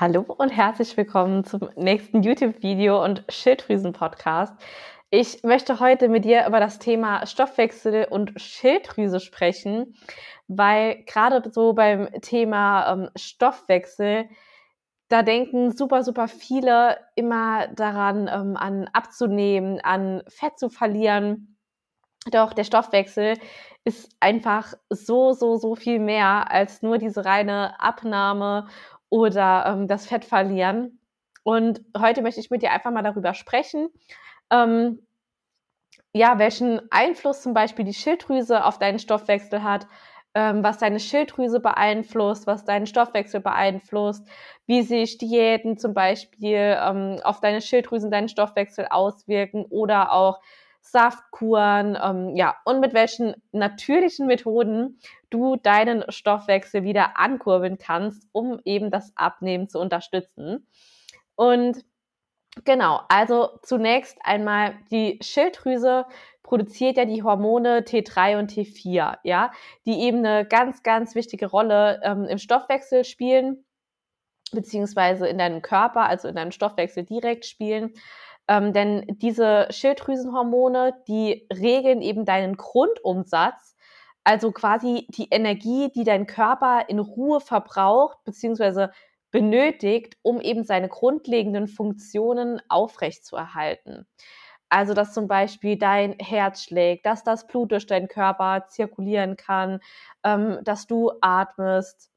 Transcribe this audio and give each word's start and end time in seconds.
Hallo 0.00 0.24
und 0.26 0.48
herzlich 0.48 0.96
willkommen 0.96 1.44
zum 1.44 1.68
nächsten 1.76 2.22
YouTube-Video 2.22 3.04
und 3.04 3.24
Schilddrüsen-Podcast. 3.28 4.54
Ich 5.10 5.42
möchte 5.42 5.80
heute 5.80 6.08
mit 6.08 6.24
dir 6.24 6.46
über 6.46 6.60
das 6.60 6.78
Thema 6.78 7.26
Stoffwechsel 7.26 8.06
und 8.08 8.32
Schilddrüse 8.40 9.20
sprechen, 9.20 9.94
weil 10.48 11.04
gerade 11.04 11.42
so 11.52 11.74
beim 11.74 12.08
Thema 12.22 12.90
ähm, 12.90 13.10
Stoffwechsel, 13.16 14.30
da 15.08 15.22
denken 15.22 15.76
super, 15.76 16.02
super 16.02 16.26
viele 16.26 16.96
immer 17.14 17.68
daran, 17.68 18.30
ähm, 18.32 18.56
an 18.56 18.88
abzunehmen, 18.94 19.78
an 19.82 20.22
Fett 20.26 20.58
zu 20.58 20.70
verlieren. 20.70 21.58
Doch 22.30 22.54
der 22.54 22.64
Stoffwechsel 22.64 23.36
ist 23.84 24.10
einfach 24.20 24.74
so, 24.88 25.32
so, 25.32 25.56
so 25.56 25.74
viel 25.74 25.98
mehr 25.98 26.50
als 26.50 26.82
nur 26.82 26.98
diese 26.98 27.24
reine 27.24 27.78
Abnahme 27.80 28.68
oder 29.12 29.66
ähm, 29.66 29.88
das 29.88 30.06
Fett 30.06 30.24
verlieren. 30.24 30.98
Und 31.42 31.82
heute 31.98 32.22
möchte 32.22 32.40
ich 32.40 32.50
mit 32.50 32.62
dir 32.62 32.70
einfach 32.70 32.90
mal 32.90 33.02
darüber 33.02 33.34
sprechen, 33.34 33.90
ähm, 34.50 35.06
ja, 36.14 36.38
welchen 36.38 36.80
Einfluss 36.90 37.42
zum 37.42 37.52
Beispiel 37.52 37.84
die 37.84 37.92
Schilddrüse 37.92 38.64
auf 38.64 38.78
deinen 38.78 38.98
Stoffwechsel 38.98 39.62
hat, 39.62 39.86
ähm, 40.34 40.64
was 40.64 40.78
deine 40.78 40.98
Schilddrüse 40.98 41.60
beeinflusst, 41.60 42.46
was 42.46 42.64
deinen 42.64 42.86
Stoffwechsel 42.86 43.40
beeinflusst, 43.40 44.26
wie 44.66 44.80
sich 44.80 45.18
Diäten 45.18 45.76
zum 45.76 45.92
Beispiel 45.92 46.78
ähm, 46.80 47.18
auf 47.22 47.40
deine 47.40 47.60
Schilddrüsen, 47.60 48.10
deinen 48.10 48.30
Stoffwechsel 48.30 48.86
auswirken 48.88 49.66
oder 49.68 50.12
auch 50.12 50.40
Saftkuren, 50.82 51.96
ähm, 52.02 52.36
ja, 52.36 52.56
und 52.64 52.80
mit 52.80 52.92
welchen 52.92 53.34
natürlichen 53.52 54.26
Methoden 54.26 54.98
du 55.30 55.56
deinen 55.56 56.04
Stoffwechsel 56.10 56.82
wieder 56.82 57.18
ankurbeln 57.18 57.78
kannst, 57.78 58.28
um 58.32 58.60
eben 58.64 58.90
das 58.90 59.12
Abnehmen 59.14 59.68
zu 59.68 59.78
unterstützen. 59.78 60.66
Und 61.36 61.84
genau, 62.64 63.00
also 63.08 63.58
zunächst 63.62 64.18
einmal 64.24 64.74
die 64.90 65.18
Schilddrüse 65.22 66.04
produziert 66.42 66.96
ja 66.96 67.04
die 67.04 67.22
Hormone 67.22 67.80
T3 67.80 68.38
und 68.38 68.52
T4, 68.52 69.18
ja, 69.22 69.52
die 69.86 70.00
eben 70.00 70.18
eine 70.18 70.44
ganz, 70.44 70.82
ganz 70.82 71.14
wichtige 71.14 71.46
Rolle 71.46 72.00
ähm, 72.02 72.24
im 72.24 72.38
Stoffwechsel 72.38 73.04
spielen, 73.04 73.64
beziehungsweise 74.52 75.28
in 75.28 75.38
deinem 75.38 75.62
Körper, 75.62 76.02
also 76.02 76.28
in 76.28 76.34
deinem 76.34 76.50
Stoffwechsel 76.50 77.04
direkt 77.04 77.46
spielen. 77.46 77.94
Ähm, 78.48 78.72
denn 78.72 79.04
diese 79.08 79.66
Schilddrüsenhormone, 79.70 80.94
die 81.08 81.46
regeln 81.52 82.02
eben 82.02 82.24
deinen 82.24 82.56
Grundumsatz, 82.56 83.76
also 84.24 84.52
quasi 84.52 85.06
die 85.10 85.28
Energie, 85.30 85.90
die 85.94 86.04
dein 86.04 86.26
Körper 86.26 86.88
in 86.88 86.98
Ruhe 86.98 87.40
verbraucht, 87.40 88.18
beziehungsweise 88.24 88.92
benötigt, 89.32 90.16
um 90.22 90.40
eben 90.40 90.64
seine 90.64 90.88
grundlegenden 90.88 91.66
Funktionen 91.66 92.60
aufrechtzuerhalten. 92.68 94.06
Also, 94.68 94.94
dass 94.94 95.12
zum 95.12 95.28
Beispiel 95.28 95.76
dein 95.76 96.16
Herz 96.18 96.62
schlägt, 96.62 97.04
dass 97.06 97.24
das 97.24 97.46
Blut 97.46 97.72
durch 97.72 97.86
deinen 97.86 98.08
Körper 98.08 98.66
zirkulieren 98.68 99.36
kann, 99.36 99.80
ähm, 100.24 100.60
dass 100.64 100.86
du 100.86 101.12
atmest, 101.20 102.11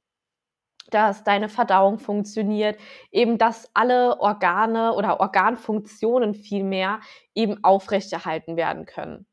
dass 0.89 1.23
deine 1.23 1.49
Verdauung 1.49 1.99
funktioniert, 1.99 2.79
eben 3.11 3.37
dass 3.37 3.69
alle 3.73 4.19
Organe 4.19 4.93
oder 4.93 5.19
Organfunktionen 5.19 6.33
vielmehr 6.33 6.99
eben 7.33 7.63
aufrechterhalten 7.63 8.55
werden 8.55 8.85
können. 8.85 9.25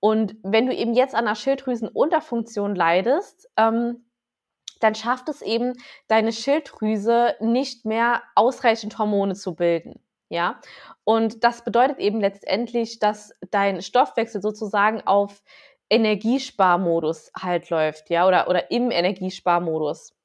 Und 0.00 0.36
wenn 0.42 0.66
du 0.66 0.74
eben 0.74 0.94
jetzt 0.94 1.14
an 1.14 1.26
einer 1.26 1.34
Schilddrüsenunterfunktion 1.34 2.74
leidest, 2.74 3.48
ähm, 3.56 4.06
dann 4.80 4.94
schafft 4.94 5.28
es 5.28 5.42
eben 5.42 5.72
deine 6.06 6.32
Schilddrüse 6.32 7.34
nicht 7.40 7.84
mehr 7.84 8.22
ausreichend 8.34 8.98
Hormone 8.98 9.34
zu 9.34 9.54
bilden. 9.54 10.00
Ja, 10.28 10.60
und 11.04 11.44
das 11.44 11.62
bedeutet 11.62 11.98
eben 11.98 12.20
letztendlich, 12.20 12.98
dass 12.98 13.32
dein 13.52 13.80
Stoffwechsel 13.80 14.42
sozusagen 14.42 15.00
auf 15.02 15.40
Energiesparmodus 15.88 17.30
halt 17.40 17.70
läuft, 17.70 18.10
ja, 18.10 18.26
oder, 18.26 18.48
oder 18.48 18.70
im 18.72 18.90
Energiesparmodus. 18.90 20.15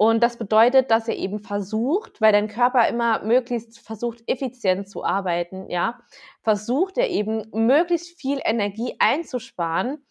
Und 0.00 0.22
das 0.22 0.38
bedeutet, 0.38 0.90
dass 0.90 1.08
er 1.08 1.16
eben 1.16 1.40
versucht, 1.40 2.22
weil 2.22 2.32
dein 2.32 2.48
Körper 2.48 2.88
immer 2.88 3.22
möglichst 3.22 3.80
versucht, 3.80 4.22
effizient 4.26 4.88
zu 4.88 5.04
arbeiten, 5.04 5.68
ja, 5.68 6.00
versucht 6.40 6.96
er 6.96 7.10
eben 7.10 7.50
möglichst 7.52 8.18
viel 8.18 8.40
Energie 8.42 8.96
einzusparen, 8.98 10.02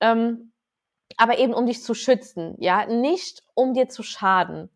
ähm, 0.00 0.52
aber 1.16 1.38
eben 1.38 1.54
um 1.54 1.64
dich 1.64 1.82
zu 1.82 1.94
schützen, 1.94 2.56
ja, 2.58 2.84
nicht 2.84 3.42
um 3.54 3.72
dir 3.72 3.88
zu 3.88 4.02
schaden. 4.02 4.68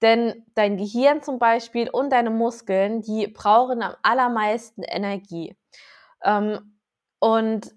Denn 0.00 0.46
dein 0.54 0.78
Gehirn 0.78 1.22
zum 1.22 1.38
Beispiel 1.38 1.90
und 1.90 2.08
deine 2.10 2.30
Muskeln, 2.30 3.02
die 3.02 3.26
brauchen 3.26 3.82
am 3.82 3.96
allermeisten 4.02 4.82
Energie. 4.82 5.58
Ähm, 6.24 6.78
und 7.18 7.70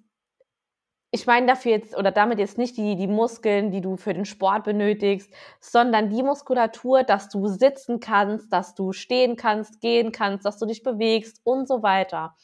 ich 1.11 1.25
meine 1.25 1.47
dafür 1.47 1.71
jetzt 1.71 1.97
oder 1.97 2.11
damit 2.11 2.39
jetzt 2.39 2.57
nicht 2.57 2.77
die, 2.77 2.95
die 2.95 3.07
Muskeln, 3.07 3.71
die 3.71 3.81
du 3.81 3.97
für 3.97 4.13
den 4.13 4.25
Sport 4.25 4.63
benötigst, 4.63 5.31
sondern 5.59 6.09
die 6.09 6.21
Muskulatur, 6.21 7.03
dass 7.03 7.29
du 7.29 7.47
sitzen 7.47 7.99
kannst, 7.99 8.53
dass 8.53 8.75
du 8.75 8.93
stehen 8.93 9.35
kannst, 9.35 9.81
gehen 9.81 10.11
kannst, 10.11 10.45
dass 10.45 10.57
du 10.59 10.65
dich 10.67 10.83
bewegst 10.83 11.41
und 11.43 11.67
so 11.67 11.81
weiter. 11.81 12.35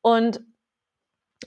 Und 0.00 0.42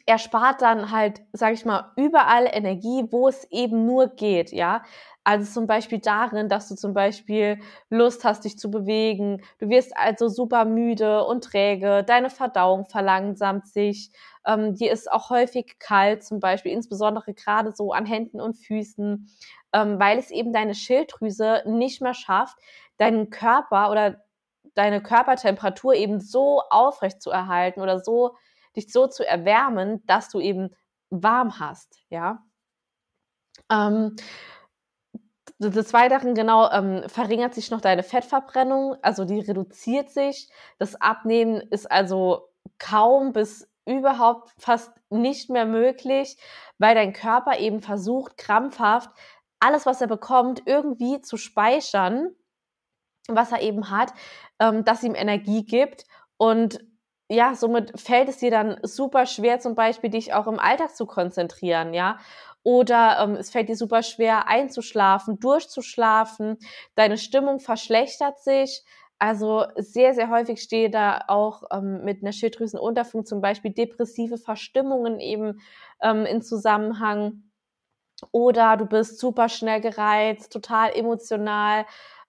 er 0.05 0.17
spart 0.19 0.61
dann 0.61 0.91
halt, 0.91 1.22
sag 1.33 1.53
ich 1.53 1.66
mal, 1.66 1.91
überall 1.95 2.47
Energie, 2.51 3.05
wo 3.11 3.28
es 3.28 3.45
eben 3.51 3.85
nur 3.85 4.07
geht, 4.07 4.51
ja. 4.51 4.84
Also 5.27 5.51
zum 5.51 5.67
Beispiel 5.67 5.99
darin, 5.99 6.47
dass 6.47 6.69
du 6.69 6.75
zum 6.75 6.93
Beispiel 6.93 7.59
Lust 7.89 8.23
hast, 8.23 8.45
dich 8.45 8.57
zu 8.57 8.71
bewegen. 8.71 9.41
Du 9.59 9.67
wirst 9.67 9.91
also 9.97 10.29
super 10.29 10.63
müde 10.63 11.25
und 11.25 11.43
träge. 11.43 12.05
Deine 12.07 12.29
Verdauung 12.29 12.85
verlangsamt 12.85 13.67
sich. 13.67 14.09
Ähm, 14.45 14.73
dir 14.75 14.89
ist 14.89 15.11
auch 15.11 15.29
häufig 15.29 15.79
kalt, 15.79 16.23
zum 16.23 16.39
Beispiel, 16.39 16.71
insbesondere 16.71 17.33
gerade 17.33 17.73
so 17.75 17.91
an 17.91 18.05
Händen 18.05 18.39
und 18.39 18.53
Füßen, 18.55 19.27
ähm, 19.73 19.99
weil 19.99 20.17
es 20.17 20.31
eben 20.31 20.53
deine 20.53 20.73
Schilddrüse 20.73 21.61
nicht 21.66 22.01
mehr 22.01 22.13
schafft, 22.13 22.57
deinen 22.95 23.29
Körper 23.29 23.91
oder 23.91 24.23
deine 24.75 25.03
Körpertemperatur 25.03 25.93
eben 25.95 26.21
so 26.21 26.61
aufrecht 26.69 27.21
zu 27.21 27.31
erhalten 27.31 27.81
oder 27.81 27.99
so 27.99 28.37
dich 28.77 28.93
so 28.93 29.07
zu 29.07 29.27
erwärmen, 29.27 30.05
dass 30.05 30.29
du 30.29 30.39
eben 30.39 30.69
warm 31.09 31.59
hast, 31.59 31.99
ja. 32.09 32.45
Ähm, 33.69 34.16
des 35.59 35.94
Weiteren 35.94 36.35
genau 36.35 36.69
ähm, 36.72 37.03
verringert 37.07 37.53
sich 37.53 37.72
noch 37.72 37.81
deine 37.81 38.03
Fettverbrennung, 38.03 38.95
also 39.01 39.25
die 39.25 39.40
reduziert 39.40 40.09
sich. 40.09 40.50
Das 40.78 41.00
Abnehmen 41.01 41.62
ist 41.72 41.90
also 41.91 42.50
kaum 42.78 43.34
bis 43.34 43.67
überhaupt 43.85 44.53
fast 44.57 44.91
nicht 45.09 45.50
mehr 45.50 45.66
möglich, 45.66 46.38
weil 46.78 46.94
dein 46.94 47.13
Körper 47.13 47.57
eben 47.57 47.81
versucht, 47.81 48.38
krampfhaft 48.38 49.09
alles, 49.59 49.85
was 49.85 50.01
er 50.01 50.07
bekommt, 50.07 50.63
irgendwie 50.66 51.22
zu 51.22 51.38
speichern, 51.38 52.35
was 53.28 53.51
er 53.51 53.62
eben 53.62 53.90
hat, 53.90 54.13
ähm, 54.59 54.84
das 54.85 55.03
ihm 55.03 55.16
Energie 55.16 55.66
gibt. 55.66 56.06
Und 56.38 56.79
ja, 57.29 57.56
somit 57.56 58.00
fällt 58.00 58.29
es 58.29 58.38
dir 58.38 58.51
dann 58.51 58.78
super 58.84 59.25
schwer, 59.25 59.59
zum 59.59 59.75
Beispiel 59.75 60.09
dich 60.09 60.34
auch 60.34 60.47
im 60.47 60.59
Alltag 60.59 60.96
zu 60.96 61.06
konzentrieren, 61.06 61.94
ja. 61.94 62.19
Oder 62.63 63.19
ähm, 63.22 63.35
es 63.35 63.50
fällt 63.50 63.69
dir 63.69 63.75
super 63.78 64.03
schwer 64.03 64.47
einzuschlafen, 64.47 65.40
durchzuschlafen, 65.40 66.57
deine 66.95 67.18
Stimmung 67.18 67.59
verschlechtert 67.59 68.40
sich. 68.40 68.84
Also 69.19 69.66
sehr, 69.78 70.13
sehr 70.13 70.29
häufig 70.29 70.62
steht 70.62 70.94
da 70.94 71.22
auch 71.28 71.63
ähm, 71.72 72.03
mit 72.03 72.22
einer 72.22 72.31
Schilddrüsenunterfunktion 72.34 73.25
zum 73.25 73.41
Beispiel 73.41 73.72
depressive 73.72 74.38
Verstimmungen 74.38 75.19
eben 75.19 75.59
ähm, 76.01 76.25
in 76.25 76.41
Zusammenhang. 76.41 77.44
Oder 78.31 78.78
du 78.78 78.85
bist 78.85 79.19
super 79.19 79.47
schnell 79.50 79.81
gereizt, 79.81 80.51
total 80.51 80.91
emotional. 80.96 81.85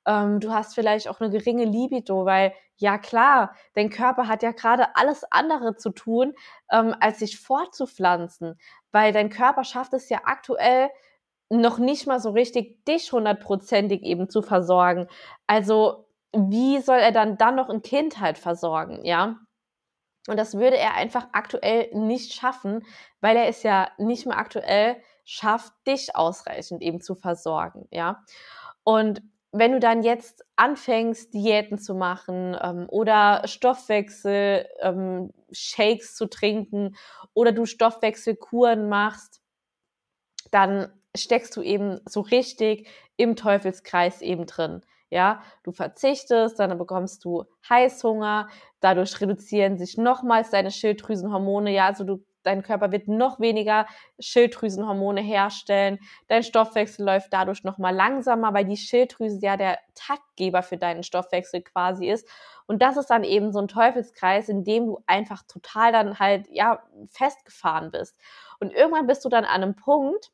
Ähm, 0.08 0.40
du 0.40 0.52
hast 0.52 0.74
vielleicht 0.74 1.06
auch 1.08 1.20
eine 1.20 1.30
geringe 1.30 1.66
Libido, 1.66 2.24
weil 2.24 2.54
ja 2.76 2.96
klar, 2.96 3.54
dein 3.74 3.90
Körper 3.90 4.26
hat 4.26 4.42
ja 4.42 4.52
gerade 4.52 4.96
alles 4.96 5.22
andere 5.30 5.76
zu 5.76 5.90
tun, 5.90 6.34
ähm, 6.72 6.96
als 6.98 7.18
sich 7.18 7.38
fortzupflanzen, 7.38 8.58
weil 8.90 9.12
dein 9.12 9.28
Körper 9.28 9.64
schafft 9.64 9.92
es 9.92 10.08
ja 10.08 10.22
aktuell 10.24 10.88
noch 11.50 11.78
nicht 11.78 12.06
mal 12.06 12.20
so 12.20 12.30
richtig, 12.30 12.84
dich 12.86 13.12
hundertprozentig 13.12 14.02
eben 14.02 14.30
zu 14.30 14.42
versorgen. 14.42 15.08
Also 15.46 16.06
wie 16.32 16.80
soll 16.80 16.98
er 16.98 17.12
dann 17.12 17.36
dann 17.36 17.56
noch 17.56 17.68
ein 17.68 17.82
Kind 17.82 18.18
halt 18.20 18.38
versorgen, 18.38 19.04
ja? 19.04 19.36
Und 20.28 20.38
das 20.38 20.54
würde 20.54 20.76
er 20.76 20.94
einfach 20.94 21.28
aktuell 21.32 21.90
nicht 21.94 22.34
schaffen, 22.34 22.84
weil 23.20 23.36
er 23.36 23.48
es 23.48 23.62
ja 23.62 23.88
nicht 23.98 24.26
mehr 24.26 24.38
aktuell 24.38 24.96
schafft, 25.24 25.72
dich 25.86 26.16
ausreichend 26.16 26.82
eben 26.82 27.00
zu 27.00 27.14
versorgen, 27.14 27.88
ja? 27.90 28.22
Und 28.84 29.22
wenn 29.52 29.72
du 29.72 29.80
dann 29.80 30.02
jetzt 30.02 30.44
anfängst, 30.56 31.32
Diäten 31.34 31.78
zu 31.78 31.94
machen 31.94 32.56
ähm, 32.60 32.86
oder 32.88 33.42
Stoffwechsel, 33.46 34.66
ähm, 34.80 35.32
Shakes 35.52 36.14
zu 36.16 36.26
trinken 36.26 36.96
oder 37.34 37.52
du 37.52 37.64
Stoffwechselkuren 37.66 38.88
machst, 38.88 39.40
dann 40.50 40.92
steckst 41.16 41.56
du 41.56 41.62
eben 41.62 42.00
so 42.08 42.20
richtig 42.20 42.88
im 43.16 43.36
Teufelskreis 43.36 44.22
eben 44.22 44.46
drin. 44.46 44.82
Ja, 45.10 45.42
du 45.62 45.72
verzichtest, 45.72 46.58
dann 46.60 46.76
bekommst 46.76 47.24
du 47.24 47.44
Heißhunger, 47.68 48.48
dadurch 48.80 49.18
reduzieren 49.20 49.78
sich 49.78 49.96
nochmals 49.96 50.50
deine 50.50 50.70
Schilddrüsenhormone. 50.70 51.72
Ja, 51.72 51.86
also 51.86 52.04
du 52.04 52.24
dein 52.42 52.62
Körper 52.62 52.92
wird 52.92 53.08
noch 53.08 53.40
weniger 53.40 53.86
Schilddrüsenhormone 54.18 55.20
herstellen. 55.20 55.98
Dein 56.28 56.42
Stoffwechsel 56.42 57.04
läuft 57.04 57.32
dadurch 57.32 57.64
noch 57.64 57.78
mal 57.78 57.94
langsamer, 57.94 58.54
weil 58.54 58.64
die 58.64 58.76
Schilddrüse 58.76 59.38
ja 59.40 59.56
der 59.56 59.78
Taktgeber 59.94 60.62
für 60.62 60.76
deinen 60.76 61.02
Stoffwechsel 61.02 61.62
quasi 61.62 62.08
ist. 62.08 62.28
Und 62.66 62.82
das 62.82 62.96
ist 62.96 63.08
dann 63.08 63.24
eben 63.24 63.52
so 63.52 63.60
ein 63.60 63.68
Teufelskreis, 63.68 64.48
in 64.48 64.64
dem 64.64 64.86
du 64.86 65.02
einfach 65.06 65.42
total 65.48 65.92
dann 65.92 66.18
halt 66.18 66.46
ja 66.50 66.82
festgefahren 67.08 67.90
bist. 67.90 68.18
Und 68.60 68.72
irgendwann 68.72 69.06
bist 69.06 69.24
du 69.24 69.28
dann 69.28 69.44
an 69.44 69.62
einem 69.62 69.76
Punkt 69.76 70.30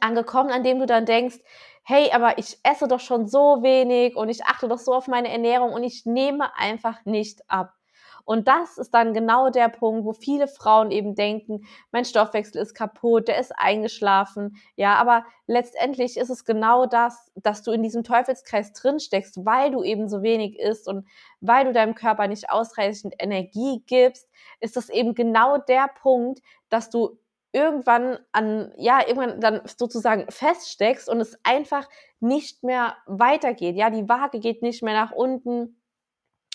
angekommen, 0.00 0.50
an 0.50 0.64
dem 0.64 0.78
du 0.78 0.86
dann 0.86 1.06
denkst, 1.06 1.38
hey, 1.84 2.10
aber 2.12 2.38
ich 2.38 2.58
esse 2.62 2.88
doch 2.88 3.00
schon 3.00 3.26
so 3.26 3.62
wenig 3.62 4.16
und 4.16 4.28
ich 4.28 4.44
achte 4.44 4.68
doch 4.68 4.78
so 4.78 4.94
auf 4.94 5.08
meine 5.08 5.30
Ernährung 5.30 5.72
und 5.72 5.82
ich 5.82 6.06
nehme 6.06 6.56
einfach 6.56 7.04
nicht 7.04 7.42
ab. 7.48 7.74
Und 8.24 8.48
das 8.48 8.78
ist 8.78 8.92
dann 8.94 9.14
genau 9.14 9.50
der 9.50 9.68
Punkt, 9.68 10.04
wo 10.04 10.12
viele 10.12 10.48
Frauen 10.48 10.90
eben 10.90 11.14
denken, 11.14 11.64
mein 11.90 12.04
Stoffwechsel 12.04 12.60
ist 12.60 12.74
kaputt, 12.74 13.28
der 13.28 13.38
ist 13.38 13.52
eingeschlafen. 13.56 14.56
Ja, 14.76 14.94
aber 14.94 15.24
letztendlich 15.46 16.16
ist 16.16 16.30
es 16.30 16.44
genau 16.44 16.86
das, 16.86 17.30
dass 17.34 17.62
du 17.62 17.72
in 17.72 17.82
diesem 17.82 18.04
Teufelskreis 18.04 18.72
drin 18.72 19.00
steckst, 19.00 19.44
weil 19.44 19.70
du 19.70 19.82
eben 19.82 20.08
so 20.08 20.22
wenig 20.22 20.58
isst 20.58 20.88
und 20.88 21.06
weil 21.40 21.64
du 21.64 21.72
deinem 21.72 21.94
Körper 21.94 22.28
nicht 22.28 22.50
ausreichend 22.50 23.14
Energie 23.18 23.82
gibst, 23.86 24.28
ist 24.60 24.76
das 24.76 24.88
eben 24.88 25.14
genau 25.14 25.58
der 25.58 25.88
Punkt, 26.00 26.40
dass 26.68 26.90
du 26.90 27.18
irgendwann 27.52 28.18
an, 28.32 28.72
ja, 28.76 29.00
irgendwann 29.06 29.40
dann 29.40 29.60
sozusagen 29.64 30.24
feststeckst 30.30 31.08
und 31.08 31.20
es 31.20 31.38
einfach 31.44 31.88
nicht 32.20 32.62
mehr 32.62 32.96
weitergeht. 33.06 33.76
Ja, 33.76 33.90
die 33.90 34.08
Waage 34.08 34.40
geht 34.40 34.62
nicht 34.62 34.82
mehr 34.82 34.94
nach 34.94 35.12
unten 35.12 35.76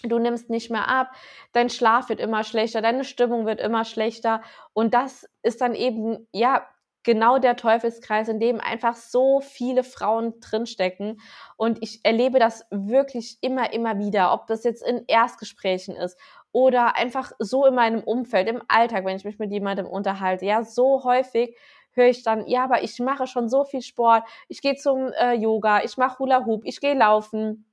du 0.03 0.19
nimmst 0.19 0.49
nicht 0.49 0.69
mehr 0.69 0.87
ab, 0.87 1.11
dein 1.53 1.69
Schlaf 1.69 2.09
wird 2.09 2.19
immer 2.19 2.43
schlechter, 2.43 2.81
deine 2.81 3.03
Stimmung 3.03 3.45
wird 3.45 3.59
immer 3.59 3.83
schlechter. 3.85 4.41
Und 4.73 4.93
das 4.93 5.27
ist 5.41 5.61
dann 5.61 5.73
eben, 5.73 6.27
ja, 6.31 6.67
genau 7.03 7.39
der 7.39 7.55
Teufelskreis, 7.55 8.27
in 8.27 8.41
dem 8.41 8.59
einfach 8.59 8.95
so 8.95 9.39
viele 9.39 9.85
Frauen 9.85 10.41
drinstecken. 10.41 11.21
Und 11.55 11.81
ich 11.81 12.01
erlebe 12.03 12.37
das 12.37 12.65
wirklich 12.69 13.37
immer, 13.39 13.71
immer 13.71 13.97
wieder, 13.97 14.33
ob 14.33 14.45
das 14.47 14.65
jetzt 14.65 14.83
in 14.83 15.05
Erstgesprächen 15.07 15.95
ist 15.95 16.19
oder 16.51 16.97
einfach 16.97 17.31
so 17.39 17.65
in 17.65 17.75
meinem 17.75 18.03
Umfeld, 18.03 18.49
im 18.49 18.61
Alltag, 18.67 19.05
wenn 19.05 19.15
ich 19.15 19.23
mich 19.23 19.39
mit 19.39 19.51
jemandem 19.51 19.85
unterhalte, 19.85 20.45
ja, 20.45 20.63
so 20.63 21.05
häufig 21.05 21.55
höre 21.91 22.09
ich 22.09 22.23
dann, 22.23 22.45
ja, 22.45 22.65
aber 22.65 22.83
ich 22.83 22.99
mache 22.99 23.25
schon 23.25 23.47
so 23.47 23.63
viel 23.63 23.81
Sport, 23.81 24.23
ich 24.49 24.61
gehe 24.61 24.75
zum 24.75 25.11
äh, 25.13 25.33
Yoga, 25.33 25.83
ich 25.83 25.97
mache 25.97 26.19
Hula 26.19 26.45
Hoop, 26.45 26.63
ich 26.65 26.81
gehe 26.81 26.93
laufen, 26.93 27.66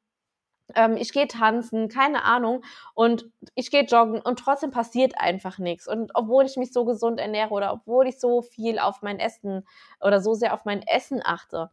ähm, 0.74 0.96
ich 0.96 1.12
gehe 1.12 1.28
tanzen, 1.28 1.88
keine 1.88 2.24
Ahnung, 2.24 2.64
und 2.94 3.30
ich 3.54 3.70
gehe 3.70 3.84
joggen 3.84 4.20
und 4.20 4.38
trotzdem 4.38 4.70
passiert 4.70 5.14
einfach 5.18 5.58
nichts. 5.58 5.86
Und 5.86 6.12
obwohl 6.14 6.44
ich 6.46 6.56
mich 6.56 6.72
so 6.72 6.84
gesund 6.84 7.20
ernähre 7.20 7.50
oder 7.50 7.72
obwohl 7.72 8.06
ich 8.08 8.18
so 8.18 8.42
viel 8.42 8.78
auf 8.78 9.02
mein 9.02 9.18
Essen 9.18 9.66
oder 10.00 10.20
so 10.20 10.34
sehr 10.34 10.54
auf 10.54 10.64
mein 10.64 10.82
Essen 10.82 11.20
achte. 11.24 11.70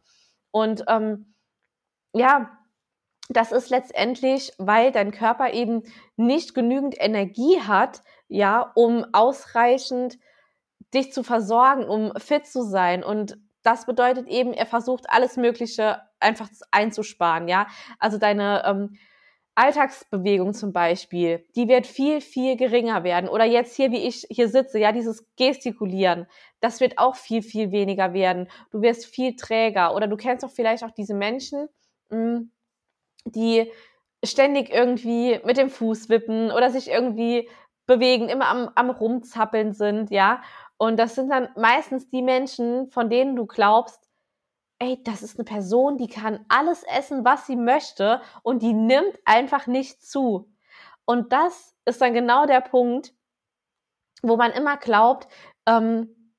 Und 0.50 0.84
ähm, 0.88 1.34
ja, 2.12 2.50
das 3.28 3.52
ist 3.52 3.70
letztendlich, 3.70 4.52
weil 4.58 4.92
dein 4.92 5.10
Körper 5.12 5.52
eben 5.52 5.82
nicht 6.16 6.54
genügend 6.54 6.94
Energie 6.98 7.60
hat, 7.60 8.02
ja, 8.28 8.72
um 8.74 9.06
ausreichend 9.12 10.18
dich 10.92 11.12
zu 11.12 11.22
versorgen, 11.22 11.84
um 11.84 12.12
fit 12.16 12.46
zu 12.46 12.62
sein. 12.62 13.02
Und 13.02 13.38
das 13.62 13.86
bedeutet 13.86 14.28
eben, 14.28 14.52
er 14.52 14.66
versucht 14.66 15.08
alles 15.08 15.36
Mögliche 15.36 16.02
einfach 16.22 16.48
einzusparen, 16.70 17.48
ja. 17.48 17.66
Also 17.98 18.18
deine 18.18 18.62
ähm, 18.64 18.96
Alltagsbewegung 19.54 20.54
zum 20.54 20.72
Beispiel, 20.72 21.44
die 21.56 21.68
wird 21.68 21.86
viel, 21.86 22.20
viel 22.22 22.56
geringer 22.56 23.04
werden. 23.04 23.28
Oder 23.28 23.44
jetzt 23.44 23.76
hier, 23.76 23.90
wie 23.92 24.06
ich 24.06 24.26
hier 24.30 24.48
sitze, 24.48 24.78
ja, 24.78 24.92
dieses 24.92 25.26
Gestikulieren, 25.36 26.26
das 26.60 26.80
wird 26.80 26.98
auch 26.98 27.16
viel, 27.16 27.42
viel 27.42 27.70
weniger 27.70 28.14
werden. 28.14 28.48
Du 28.70 28.80
wirst 28.80 29.06
viel 29.06 29.36
träger. 29.36 29.94
Oder 29.94 30.06
du 30.06 30.16
kennst 30.16 30.42
doch 30.42 30.50
vielleicht 30.50 30.84
auch 30.84 30.90
diese 30.90 31.14
Menschen, 31.14 31.68
hm, 32.10 32.50
die 33.26 33.70
ständig 34.24 34.70
irgendwie 34.70 35.40
mit 35.44 35.56
dem 35.58 35.68
Fuß 35.68 36.08
wippen 36.08 36.50
oder 36.50 36.70
sich 36.70 36.88
irgendwie 36.88 37.48
bewegen, 37.86 38.28
immer 38.28 38.48
am, 38.48 38.70
am 38.74 38.90
Rumzappeln 38.90 39.72
sind, 39.72 40.10
ja. 40.10 40.42
Und 40.78 40.96
das 40.98 41.14
sind 41.14 41.30
dann 41.30 41.48
meistens 41.56 42.08
die 42.08 42.22
Menschen, 42.22 42.88
von 42.90 43.10
denen 43.10 43.36
du 43.36 43.46
glaubst, 43.46 44.08
ey, 44.82 45.00
das 45.04 45.22
ist 45.22 45.38
eine 45.38 45.44
Person, 45.44 45.96
die 45.96 46.08
kann 46.08 46.44
alles 46.48 46.82
essen, 46.82 47.24
was 47.24 47.46
sie 47.46 47.56
möchte 47.56 48.20
und 48.42 48.62
die 48.62 48.72
nimmt 48.72 49.16
einfach 49.24 49.68
nicht 49.68 50.04
zu. 50.04 50.52
Und 51.04 51.32
das 51.32 51.76
ist 51.84 52.00
dann 52.00 52.14
genau 52.14 52.46
der 52.46 52.60
Punkt, 52.60 53.14
wo 54.22 54.36
man 54.36 54.50
immer 54.50 54.76
glaubt, 54.76 55.28
ähm, 55.66 56.34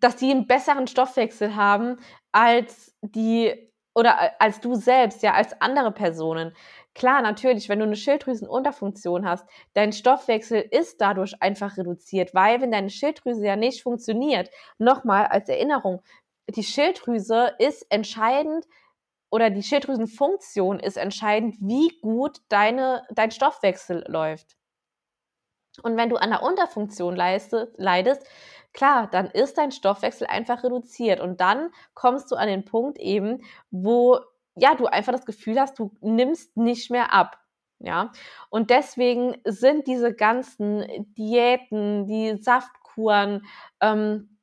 dass 0.00 0.16
die 0.16 0.30
einen 0.30 0.48
besseren 0.48 0.88
Stoffwechsel 0.88 1.54
haben 1.54 1.98
als 2.32 2.96
die 3.00 3.72
oder 3.94 4.40
als 4.40 4.60
du 4.60 4.74
selbst, 4.74 5.22
ja, 5.22 5.34
als 5.34 5.60
andere 5.60 5.92
Personen. 5.92 6.52
Klar, 6.94 7.22
natürlich, 7.22 7.68
wenn 7.68 7.78
du 7.78 7.84
eine 7.84 7.94
Schilddrüsenunterfunktion 7.94 9.26
hast, 9.26 9.46
dein 9.74 9.92
Stoffwechsel 9.92 10.60
ist 10.68 11.00
dadurch 11.00 11.40
einfach 11.40 11.76
reduziert, 11.76 12.34
weil 12.34 12.60
wenn 12.60 12.72
deine 12.72 12.90
Schilddrüse 12.90 13.46
ja 13.46 13.54
nicht 13.54 13.82
funktioniert, 13.84 14.50
nochmal 14.78 15.26
als 15.26 15.48
Erinnerung, 15.48 16.02
die 16.48 16.62
Schilddrüse 16.62 17.54
ist 17.58 17.86
entscheidend 17.90 18.66
oder 19.30 19.50
die 19.50 19.62
Schilddrüsenfunktion 19.62 20.78
ist 20.78 20.96
entscheidend, 20.96 21.56
wie 21.60 21.98
gut 22.00 22.38
deine, 22.48 23.02
dein 23.10 23.30
Stoffwechsel 23.30 24.04
läuft. 24.06 24.56
Und 25.82 25.96
wenn 25.96 26.08
du 26.08 26.16
an 26.16 26.30
der 26.30 26.42
Unterfunktion 26.42 27.16
leistest, 27.16 27.72
leidest, 27.76 28.24
klar, 28.72 29.08
dann 29.10 29.26
ist 29.26 29.58
dein 29.58 29.72
Stoffwechsel 29.72 30.26
einfach 30.26 30.62
reduziert. 30.62 31.20
Und 31.20 31.40
dann 31.40 31.70
kommst 31.94 32.30
du 32.30 32.36
an 32.36 32.46
den 32.46 32.64
Punkt 32.64 32.98
eben, 32.98 33.42
wo 33.70 34.20
ja, 34.54 34.74
du 34.76 34.86
einfach 34.86 35.12
das 35.12 35.26
Gefühl 35.26 35.58
hast, 35.58 35.78
du 35.78 35.92
nimmst 36.00 36.56
nicht 36.56 36.90
mehr 36.90 37.12
ab. 37.12 37.38
Ja, 37.80 38.12
und 38.50 38.70
deswegen 38.70 39.36
sind 39.44 39.88
diese 39.88 40.14
ganzen 40.14 40.84
Diäten, 41.18 42.06
die 42.06 42.36
Saftkuren 42.40 43.44
ähm, 43.80 44.38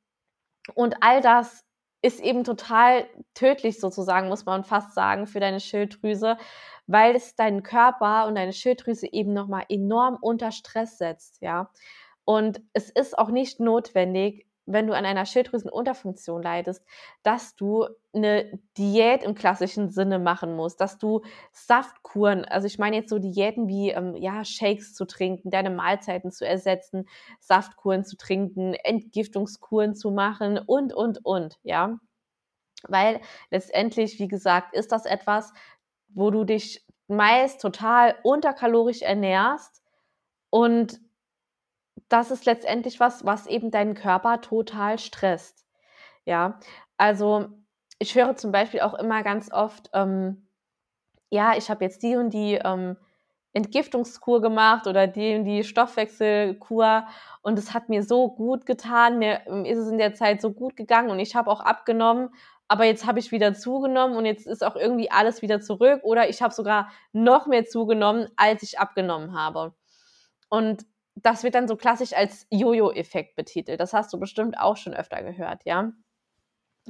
und 0.74 0.96
all 1.00 1.22
das 1.22 1.64
ist 2.02 2.20
eben 2.20 2.44
total 2.44 3.06
tödlich 3.34 3.80
sozusagen, 3.80 4.28
muss 4.28 4.44
man 4.44 4.64
fast 4.64 4.94
sagen, 4.94 5.26
für 5.26 5.40
deine 5.40 5.60
Schilddrüse, 5.60 6.36
weil 6.86 7.14
es 7.16 7.36
deinen 7.36 7.62
Körper 7.62 8.26
und 8.26 8.34
deine 8.34 8.52
Schilddrüse 8.52 9.10
eben 9.12 9.32
nochmal 9.32 9.64
enorm 9.68 10.18
unter 10.20 10.52
Stress 10.52 10.98
setzt, 10.98 11.40
ja. 11.40 11.70
Und 12.24 12.60
es 12.72 12.90
ist 12.90 13.18
auch 13.18 13.30
nicht 13.30 13.60
notwendig, 13.60 14.46
wenn 14.66 14.86
du 14.86 14.94
an 14.94 15.04
einer 15.04 15.26
Schilddrüsenunterfunktion 15.26 16.42
leidest, 16.42 16.84
dass 17.22 17.56
du 17.56 17.86
eine 18.14 18.58
Diät 18.78 19.22
im 19.24 19.34
klassischen 19.34 19.90
Sinne 19.90 20.18
machen 20.18 20.54
musst, 20.54 20.80
dass 20.80 20.98
du 20.98 21.22
Saftkuren, 21.52 22.44
also 22.44 22.66
ich 22.66 22.78
meine 22.78 22.96
jetzt 22.96 23.10
so 23.10 23.18
Diäten 23.18 23.68
wie 23.68 23.90
ähm, 23.90 24.14
ja 24.16 24.44
Shakes 24.44 24.94
zu 24.94 25.04
trinken, 25.04 25.50
deine 25.50 25.70
Mahlzeiten 25.70 26.30
zu 26.30 26.46
ersetzen, 26.46 27.08
Saftkuren 27.40 28.04
zu 28.04 28.16
trinken, 28.16 28.74
Entgiftungskuren 28.74 29.94
zu 29.94 30.10
machen 30.10 30.58
und 30.58 30.94
und 30.94 31.24
und, 31.24 31.58
ja, 31.62 31.98
weil 32.88 33.20
letztendlich, 33.50 34.18
wie 34.18 34.28
gesagt, 34.28 34.74
ist 34.74 34.92
das 34.92 35.06
etwas, 35.06 35.52
wo 36.08 36.30
du 36.30 36.44
dich 36.44 36.84
meist 37.08 37.60
total 37.60 38.16
unterkalorisch 38.22 39.02
ernährst 39.02 39.82
und 40.50 41.00
das 42.12 42.30
ist 42.30 42.44
letztendlich 42.44 43.00
was, 43.00 43.24
was 43.24 43.46
eben 43.46 43.70
deinen 43.70 43.94
Körper 43.94 44.40
total 44.40 44.98
stresst. 44.98 45.64
Ja, 46.24 46.60
also 46.98 47.46
ich 47.98 48.14
höre 48.14 48.36
zum 48.36 48.52
Beispiel 48.52 48.80
auch 48.80 48.94
immer 48.94 49.22
ganz 49.22 49.50
oft, 49.50 49.90
ähm, 49.94 50.46
ja, 51.30 51.56
ich 51.56 51.70
habe 51.70 51.84
jetzt 51.84 52.02
die 52.02 52.16
und 52.16 52.30
die 52.30 52.54
ähm, 52.56 52.96
Entgiftungskur 53.54 54.40
gemacht 54.40 54.86
oder 54.86 55.06
die 55.06 55.34
und 55.34 55.44
die 55.44 55.64
Stoffwechselkur 55.64 57.06
und 57.42 57.58
es 57.58 57.74
hat 57.74 57.88
mir 57.88 58.02
so 58.02 58.28
gut 58.30 58.66
getan, 58.66 59.18
mir 59.18 59.46
ist 59.66 59.78
es 59.78 59.88
in 59.88 59.98
der 59.98 60.14
Zeit 60.14 60.40
so 60.40 60.52
gut 60.52 60.76
gegangen 60.76 61.10
und 61.10 61.18
ich 61.18 61.34
habe 61.34 61.50
auch 61.50 61.60
abgenommen, 61.60 62.30
aber 62.68 62.84
jetzt 62.84 63.06
habe 63.06 63.18
ich 63.18 63.32
wieder 63.32 63.54
zugenommen 63.54 64.16
und 64.16 64.26
jetzt 64.26 64.46
ist 64.46 64.64
auch 64.64 64.76
irgendwie 64.76 65.10
alles 65.10 65.42
wieder 65.42 65.60
zurück 65.60 66.00
oder 66.02 66.28
ich 66.28 66.42
habe 66.42 66.54
sogar 66.54 66.90
noch 67.12 67.46
mehr 67.46 67.64
zugenommen, 67.64 68.28
als 68.36 68.62
ich 68.62 68.78
abgenommen 68.78 69.34
habe. 69.38 69.74
Und 70.48 70.84
das 71.14 71.42
wird 71.44 71.54
dann 71.54 71.68
so 71.68 71.76
klassisch 71.76 72.12
als 72.14 72.46
Jojo-Effekt 72.50 73.36
betitelt. 73.36 73.80
Das 73.80 73.92
hast 73.92 74.12
du 74.12 74.18
bestimmt 74.18 74.58
auch 74.58 74.76
schon 74.76 74.94
öfter 74.94 75.22
gehört, 75.22 75.64
ja. 75.64 75.92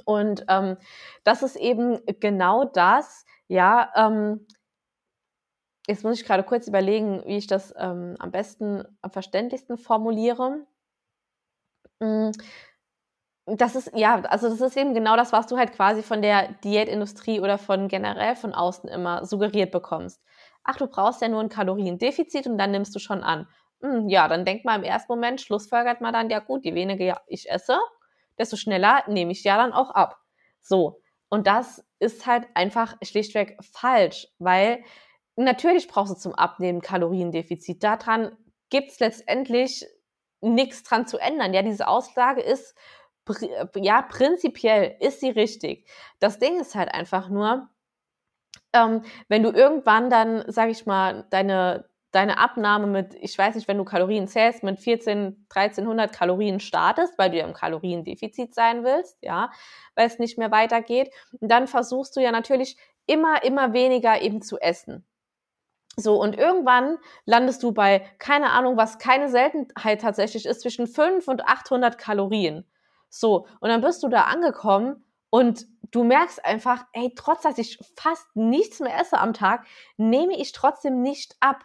Und 0.04 0.44
ähm, 0.48 0.76
das 1.24 1.42
ist 1.42 1.56
eben 1.56 2.00
genau 2.20 2.64
das, 2.64 3.24
ja. 3.48 3.92
Ähm, 3.96 4.46
jetzt 5.86 6.04
muss 6.04 6.18
ich 6.20 6.26
gerade 6.26 6.44
kurz 6.44 6.66
überlegen, 6.68 7.22
wie 7.26 7.36
ich 7.36 7.46
das 7.46 7.74
ähm, 7.76 8.16
am 8.18 8.30
besten, 8.30 8.84
am 9.02 9.10
verständlichsten 9.10 9.76
formuliere. 9.76 10.66
Mm, 12.00 12.30
das 13.46 13.74
ist, 13.74 13.90
ja, 13.94 14.20
also 14.22 14.48
das 14.48 14.60
ist 14.60 14.76
eben 14.76 14.94
genau 14.94 15.16
das, 15.16 15.32
was 15.32 15.46
du 15.48 15.56
halt 15.56 15.72
quasi 15.72 16.02
von 16.02 16.22
der 16.22 16.52
Diätindustrie 16.64 17.40
oder 17.40 17.58
von 17.58 17.88
generell 17.88 18.36
von 18.36 18.54
außen 18.54 18.88
immer 18.88 19.26
suggeriert 19.26 19.72
bekommst. 19.72 20.22
Ach, 20.64 20.76
du 20.76 20.86
brauchst 20.86 21.20
ja 21.22 21.28
nur 21.28 21.40
ein 21.40 21.48
Kaloriendefizit 21.48 22.46
und 22.46 22.56
dann 22.56 22.70
nimmst 22.70 22.94
du 22.94 23.00
schon 23.00 23.24
an. 23.24 23.48
Hm, 23.82 24.08
ja, 24.08 24.28
dann 24.28 24.44
denkt 24.44 24.64
man 24.64 24.80
im 24.82 24.84
ersten 24.84 25.12
Moment, 25.12 25.40
schlussfolgert 25.40 26.00
man 26.00 26.12
dann, 26.12 26.30
ja 26.30 26.38
gut, 26.38 26.64
je 26.64 26.74
weniger 26.74 27.20
ich 27.26 27.50
esse, 27.50 27.78
desto 28.38 28.56
schneller 28.56 29.02
nehme 29.08 29.32
ich 29.32 29.44
ja 29.44 29.56
dann 29.56 29.72
auch 29.72 29.90
ab. 29.90 30.20
So. 30.60 31.00
Und 31.28 31.46
das 31.46 31.84
ist 31.98 32.26
halt 32.26 32.46
einfach 32.54 32.96
schlichtweg 33.02 33.56
falsch, 33.62 34.28
weil 34.38 34.84
natürlich 35.36 35.88
brauchst 35.88 36.12
du 36.12 36.18
zum 36.18 36.34
Abnehmen 36.34 36.80
Kaloriendefizit. 36.82 37.82
Daran 37.82 38.36
gibt 38.70 38.90
es 38.90 39.00
letztendlich 39.00 39.86
nichts 40.40 40.82
dran 40.82 41.06
zu 41.06 41.18
ändern. 41.18 41.54
Ja, 41.54 41.62
diese 41.62 41.88
Aussage 41.88 42.42
ist 42.42 42.76
ja, 43.76 44.02
prinzipiell 44.02 44.96
ist 45.00 45.20
sie 45.20 45.30
richtig. 45.30 45.88
Das 46.18 46.38
Ding 46.38 46.60
ist 46.60 46.74
halt 46.74 46.92
einfach 46.92 47.28
nur, 47.28 47.68
ähm, 48.72 49.02
wenn 49.28 49.42
du 49.42 49.50
irgendwann 49.50 50.10
dann, 50.10 50.44
sag 50.48 50.70
ich 50.70 50.86
mal, 50.86 51.26
deine, 51.30 51.88
deine 52.12 52.38
Abnahme 52.38 52.86
mit, 52.86 53.14
ich 53.14 53.36
weiß 53.36 53.54
nicht, 53.54 53.66
wenn 53.68 53.78
du 53.78 53.84
Kalorien 53.84 54.28
zählst, 54.28 54.62
mit 54.62 54.78
14, 54.78 55.46
1300 55.48 56.12
Kalorien 56.12 56.60
startest, 56.60 57.18
weil 57.18 57.30
du 57.30 57.38
ja 57.38 57.46
im 57.46 57.54
Kaloriendefizit 57.54 58.54
sein 58.54 58.84
willst, 58.84 59.18
ja, 59.22 59.50
weil 59.96 60.06
es 60.06 60.18
nicht 60.18 60.38
mehr 60.38 60.50
weitergeht, 60.50 61.10
dann 61.40 61.66
versuchst 61.66 62.14
du 62.16 62.20
ja 62.20 62.30
natürlich 62.30 62.76
immer, 63.06 63.42
immer 63.42 63.72
weniger 63.72 64.20
eben 64.20 64.42
zu 64.42 64.58
essen. 64.58 65.06
So, 65.96 66.20
und 66.20 66.38
irgendwann 66.38 66.98
landest 67.26 67.62
du 67.62 67.72
bei, 67.72 68.00
keine 68.18 68.50
Ahnung, 68.50 68.76
was 68.76 68.98
keine 68.98 69.28
Seltenheit 69.28 70.00
tatsächlich 70.00 70.46
ist, 70.46 70.62
zwischen 70.62 70.86
5 70.86 71.28
und 71.28 71.44
800 71.44 71.98
Kalorien. 71.98 72.66
So, 73.10 73.46
und 73.60 73.68
dann 73.68 73.82
bist 73.82 74.02
du 74.02 74.08
da 74.08 74.22
angekommen 74.22 75.04
und 75.28 75.66
du 75.90 76.04
merkst 76.04 76.44
einfach, 76.44 76.84
ey, 76.94 77.12
trotz 77.14 77.42
dass 77.42 77.58
ich 77.58 77.78
fast 77.96 78.24
nichts 78.34 78.80
mehr 78.80 78.98
esse 78.98 79.18
am 79.18 79.34
Tag, 79.34 79.66
nehme 79.98 80.38
ich 80.38 80.52
trotzdem 80.52 81.02
nicht 81.02 81.36
ab. 81.40 81.62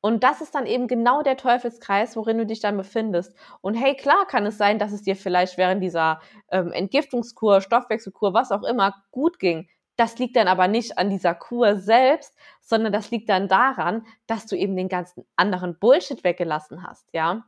Und 0.00 0.22
das 0.22 0.40
ist 0.40 0.54
dann 0.54 0.66
eben 0.66 0.86
genau 0.86 1.22
der 1.22 1.36
Teufelskreis, 1.36 2.16
worin 2.16 2.38
du 2.38 2.46
dich 2.46 2.60
dann 2.60 2.76
befindest. 2.76 3.34
Und 3.60 3.74
hey, 3.74 3.96
klar 3.96 4.26
kann 4.26 4.46
es 4.46 4.56
sein, 4.56 4.78
dass 4.78 4.92
es 4.92 5.02
dir 5.02 5.16
vielleicht 5.16 5.58
während 5.58 5.82
dieser 5.82 6.20
ähm, 6.50 6.70
Entgiftungskur, 6.72 7.60
Stoffwechselkur, 7.60 8.32
was 8.32 8.52
auch 8.52 8.62
immer, 8.62 8.94
gut 9.10 9.38
ging. 9.38 9.68
Das 9.96 10.16
liegt 10.18 10.36
dann 10.36 10.46
aber 10.46 10.68
nicht 10.68 10.96
an 10.96 11.10
dieser 11.10 11.34
Kur 11.34 11.76
selbst, 11.76 12.36
sondern 12.60 12.92
das 12.92 13.10
liegt 13.10 13.28
dann 13.28 13.48
daran, 13.48 14.06
dass 14.28 14.46
du 14.46 14.56
eben 14.56 14.76
den 14.76 14.88
ganzen 14.88 15.24
anderen 15.34 15.76
Bullshit 15.78 16.22
weggelassen 16.22 16.86
hast, 16.86 17.08
ja. 17.12 17.44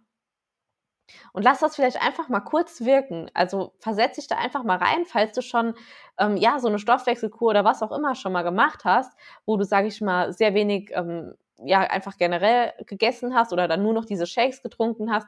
Und 1.32 1.42
lass 1.42 1.60
das 1.60 1.76
vielleicht 1.76 2.00
einfach 2.02 2.28
mal 2.28 2.40
kurz 2.40 2.80
wirken. 2.82 3.30
Also 3.34 3.72
versetz 3.78 4.16
dich 4.16 4.26
da 4.26 4.36
einfach 4.36 4.64
mal 4.64 4.78
rein, 4.78 5.04
falls 5.06 5.32
du 5.32 5.42
schon 5.42 5.74
ähm, 6.18 6.36
ja 6.36 6.58
so 6.58 6.68
eine 6.68 6.78
Stoffwechselkur 6.78 7.50
oder 7.50 7.64
was 7.64 7.82
auch 7.82 7.92
immer 7.92 8.14
schon 8.14 8.32
mal 8.32 8.42
gemacht 8.42 8.84
hast, 8.84 9.12
wo 9.46 9.56
du, 9.56 9.64
sage 9.64 9.88
ich 9.88 10.00
mal, 10.00 10.32
sehr 10.32 10.54
wenig 10.54 10.90
ähm, 10.94 11.34
ja 11.64 11.80
einfach 11.80 12.16
generell 12.18 12.72
gegessen 12.86 13.34
hast 13.34 13.52
oder 13.52 13.68
dann 13.68 13.82
nur 13.82 13.92
noch 13.94 14.04
diese 14.04 14.26
Shakes 14.26 14.62
getrunken 14.62 15.12
hast. 15.12 15.26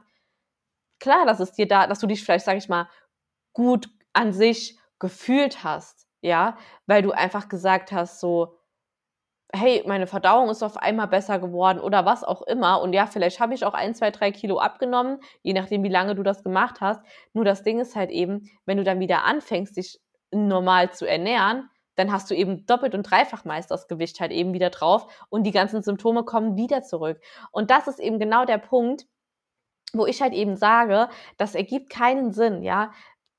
Klar, 1.01 1.27
dass 1.27 1.41
es 1.41 1.53
dir 1.53 1.67
da, 1.67 1.87
dass 1.87 1.99
du 1.99 2.07
dich 2.07 2.25
vielleicht, 2.25 2.45
sage 2.45 2.59
ich 2.59 2.69
mal, 2.69 2.89
gut 3.53 3.89
an 4.13 4.33
sich 4.33 4.79
gefühlt 4.99 5.65
hast, 5.65 6.07
ja, 6.21 6.57
weil 6.87 7.03
du 7.03 7.13
einfach 7.13 7.49
gesagt 7.49 7.93
hast, 7.93 8.21
so, 8.21 8.57
hey, 9.55 9.83
meine 9.87 10.07
Verdauung 10.07 10.49
ist 10.51 10.63
auf 10.63 10.77
einmal 10.79 11.09
besser 11.09 11.39
geworden 11.39 11.79
oder 11.81 12.07
was 12.07 12.25
auch 12.25 12.43
immer. 12.43 12.81
Und 12.81 12.93
ja, 12.95 13.07
vielleicht 13.07 13.39
habe 13.41 13.55
ich 13.55 13.65
auch 13.65 13.75
ein, 13.75 13.95
zwei, 13.95 14.11
drei 14.11 14.33
Kilo 14.33 14.59
abgenommen, 14.59 15.19
je 15.43 15.53
nachdem, 15.53 15.83
wie 15.83 15.89
lange 15.89 16.15
du 16.15 16.23
das 16.23 16.43
gemacht 16.43 16.81
hast. 16.81 17.03
Nur 17.35 17.45
das 17.45 17.63
Ding 17.63 17.79
ist 17.81 17.95
halt 17.97 18.11
eben, 18.11 18.49
wenn 18.65 18.79
du 18.79 18.85
dann 18.85 19.01
wieder 19.01 19.25
anfängst, 19.25 19.77
dich 19.77 20.01
normal 20.31 20.93
zu 20.93 21.07
ernähren, 21.07 21.69
dann 21.95 22.13
hast 22.13 22.31
du 22.31 22.35
eben 22.35 22.67
doppelt 22.67 22.95
und 22.95 23.05
dreifach 23.05 23.45
meist 23.45 23.71
das 23.71 23.89
Gewicht 23.89 24.21
halt 24.21 24.33
eben 24.33 24.53
wieder 24.53 24.71
drauf 24.71 25.07
und 25.29 25.45
die 25.45 25.51
ganzen 25.51 25.83
Symptome 25.83 26.25
kommen 26.25 26.57
wieder 26.57 26.83
zurück. 26.83 27.21
Und 27.51 27.71
das 27.71 27.87
ist 27.87 28.01
eben 28.01 28.19
genau 28.19 28.45
der 28.45 28.59
Punkt, 28.59 29.07
wo 29.93 30.07
ich 30.07 30.23
halt 30.23 30.33
eben 30.33 30.57
sage, 30.57 31.09
das 31.37 31.55
ergibt 31.55 31.91
keinen 31.91 32.33
Sinn, 32.33 32.63
ja. 32.63 32.93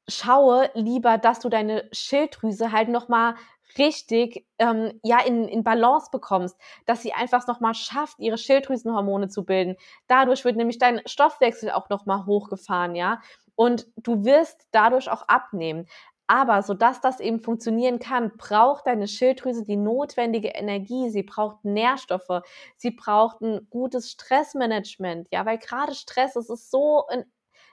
Schaue 0.10 0.70
lieber, 0.74 1.18
dass 1.18 1.40
du 1.40 1.50
deine 1.50 1.88
Schilddrüse 1.94 2.72
halt 2.74 2.90
nochmal 2.90 3.36
richtig 3.78 4.46
ähm, 4.60 5.00
ja 5.04 5.20
in, 5.20 5.48
in 5.48 5.64
Balance 5.64 6.10
bekommst, 6.12 6.58
dass 6.86 7.02
sie 7.02 7.14
einfach 7.14 7.48
nochmal 7.48 7.74
schafft, 7.74 8.20
ihre 8.20 8.38
Schilddrüsenhormone 8.38 9.30
zu 9.30 9.46
bilden. 9.46 9.76
Dadurch 10.08 10.46
wird 10.46 10.58
nämlich 10.58 10.78
dein 10.78 11.02
Stoffwechsel 11.06 11.72
auch 11.72 11.90
nochmal 11.90 12.26
hochgefahren, 12.26 12.96
ja. 12.96 13.22
Und 13.56 13.88
du 13.98 14.26
wirst 14.26 14.68
dadurch 14.72 15.10
auch 15.10 15.28
abnehmen. 15.28 15.88
Aber 16.34 16.64
sodass 16.64 17.00
das 17.00 17.20
eben 17.20 17.40
funktionieren 17.40 18.00
kann, 18.00 18.32
braucht 18.38 18.88
deine 18.88 19.08
Schilddrüse 19.08 19.64
die 19.64 19.76
notwendige 19.76 20.48
Energie. 20.48 21.12
Sie 21.12 21.22
braucht 21.22 21.64
Nährstoffe. 21.64 22.42
Sie 22.76 22.90
braucht 22.90 23.42
ein 23.42 23.68
gutes 23.70 24.10
Stressmanagement. 24.10 25.28
Ja, 25.32 25.46
weil 25.46 25.60
gerade 25.60 25.94
Stress, 25.94 26.36
es 26.36 26.50
ist 26.50 26.72
so 26.72 27.06
ein 27.06 27.26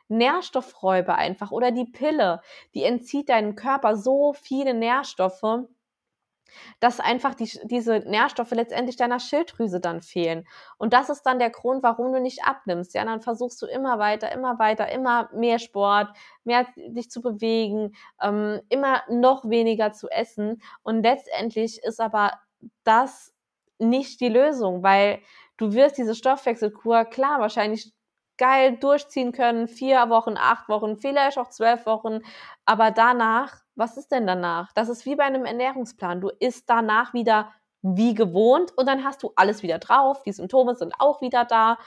Nährstoffräuber 0.08 1.14
einfach. 1.14 1.52
Oder 1.52 1.70
die 1.70 1.86
Pille, 1.86 2.42
die 2.74 2.84
entzieht 2.84 3.30
deinem 3.30 3.54
Körper 3.56 3.96
so 3.96 4.34
viele 4.34 4.74
Nährstoffe 4.74 5.64
dass 6.80 7.00
einfach 7.00 7.34
die, 7.34 7.50
diese 7.64 8.00
Nährstoffe 8.00 8.50
letztendlich 8.52 8.96
deiner 8.96 9.20
Schilddrüse 9.20 9.80
dann 9.80 10.02
fehlen. 10.02 10.46
Und 10.78 10.92
das 10.92 11.10
ist 11.10 11.22
dann 11.22 11.38
der 11.38 11.50
Grund, 11.50 11.82
warum 11.82 12.12
du 12.12 12.20
nicht 12.20 12.44
abnimmst. 12.44 12.94
Ja, 12.94 13.04
dann 13.04 13.20
versuchst 13.20 13.60
du 13.62 13.66
immer 13.66 13.98
weiter, 13.98 14.32
immer 14.32 14.58
weiter, 14.58 14.88
immer 14.90 15.28
mehr 15.32 15.58
Sport, 15.58 16.08
mehr 16.44 16.66
dich 16.76 17.10
zu 17.10 17.20
bewegen, 17.20 17.94
ähm, 18.22 18.60
immer 18.68 19.02
noch 19.08 19.48
weniger 19.48 19.92
zu 19.92 20.08
essen. 20.08 20.62
Und 20.82 21.02
letztendlich 21.02 21.82
ist 21.82 22.00
aber 22.00 22.32
das 22.84 23.32
nicht 23.78 24.20
die 24.20 24.28
Lösung, 24.28 24.82
weil 24.82 25.20
du 25.56 25.72
wirst 25.72 25.98
diese 25.98 26.14
Stoffwechselkur 26.14 27.04
klar 27.06 27.40
wahrscheinlich 27.40 27.92
geil 28.40 28.76
durchziehen 28.76 29.30
können, 29.30 29.68
vier 29.68 30.10
Wochen, 30.10 30.34
acht 30.36 30.68
Wochen, 30.68 30.96
vielleicht 30.96 31.38
auch 31.38 31.50
zwölf 31.50 31.86
Wochen, 31.86 32.22
aber 32.64 32.90
danach 32.90 33.60
was 33.80 33.96
ist 33.96 34.12
denn 34.12 34.26
danach? 34.26 34.72
Das 34.74 34.88
ist 34.88 35.06
wie 35.06 35.16
bei 35.16 35.24
einem 35.24 35.44
Ernährungsplan. 35.44 36.20
Du 36.20 36.28
isst 36.38 36.68
danach 36.68 37.14
wieder 37.14 37.50
wie 37.82 38.14
gewohnt 38.14 38.76
und 38.76 38.86
dann 38.86 39.04
hast 39.04 39.22
du 39.22 39.32
alles 39.36 39.62
wieder 39.62 39.78
drauf. 39.78 40.22
Die 40.22 40.32
Symptome 40.32 40.76
sind 40.76 40.94
auch 40.98 41.20
wieder 41.22 41.44
da. 41.44 41.78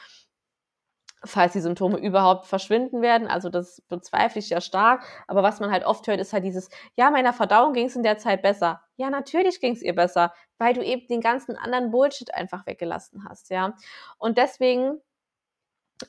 Falls 1.26 1.54
die 1.54 1.62
Symptome 1.62 2.00
überhaupt 2.00 2.48
verschwinden 2.48 3.02
werden, 3.02 3.28
also 3.28 3.48
das 3.48 3.82
bezweifle 3.88 4.40
ich 4.40 4.50
ja 4.50 4.60
stark. 4.60 5.06
Aber 5.28 5.42
was 5.42 5.62
man 5.62 5.72
halt 5.72 5.86
oft 5.86 6.06
hört, 6.08 6.20
ist 6.20 6.34
halt 6.34 6.44
dieses, 6.44 6.70
ja, 6.98 7.12
meiner 7.12 7.32
Verdauung 7.32 7.74
ging 7.74 7.86
es 7.86 7.96
in 7.96 8.04
der 8.04 8.18
Zeit 8.18 8.42
besser. 8.42 8.82
Ja, 8.98 9.10
natürlich 9.10 9.62
ging 9.62 9.74
es 9.74 9.82
ihr 9.82 9.96
besser, 9.96 10.34
weil 10.58 10.74
du 10.74 10.84
eben 10.84 11.08
den 11.08 11.22
ganzen 11.22 11.56
anderen 11.56 11.92
Bullshit 11.92 12.34
einfach 12.34 12.66
weggelassen 12.66 13.24
hast, 13.30 13.52
ja. 13.52 13.76
Und 14.18 14.38
deswegen 14.38 15.00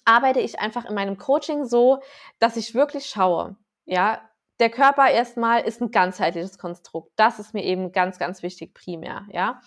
arbeite 0.04 0.40
ich 0.40 0.60
einfach 0.60 0.84
in 0.84 0.94
meinem 0.94 1.18
Coaching 1.18 1.64
so, 1.64 2.00
dass 2.38 2.56
ich 2.56 2.74
wirklich 2.74 3.06
schaue, 3.06 3.56
ja, 3.84 4.20
der 4.60 4.70
Körper 4.70 5.10
erstmal 5.10 5.62
ist 5.62 5.80
ein 5.80 5.90
ganzheitliches 5.90 6.58
Konstrukt. 6.58 7.10
Das 7.16 7.38
ist 7.38 7.54
mir 7.54 7.64
eben 7.64 7.92
ganz, 7.92 8.18
ganz 8.18 8.42
wichtig 8.42 8.72
primär, 8.74 9.26
ja. 9.32 9.60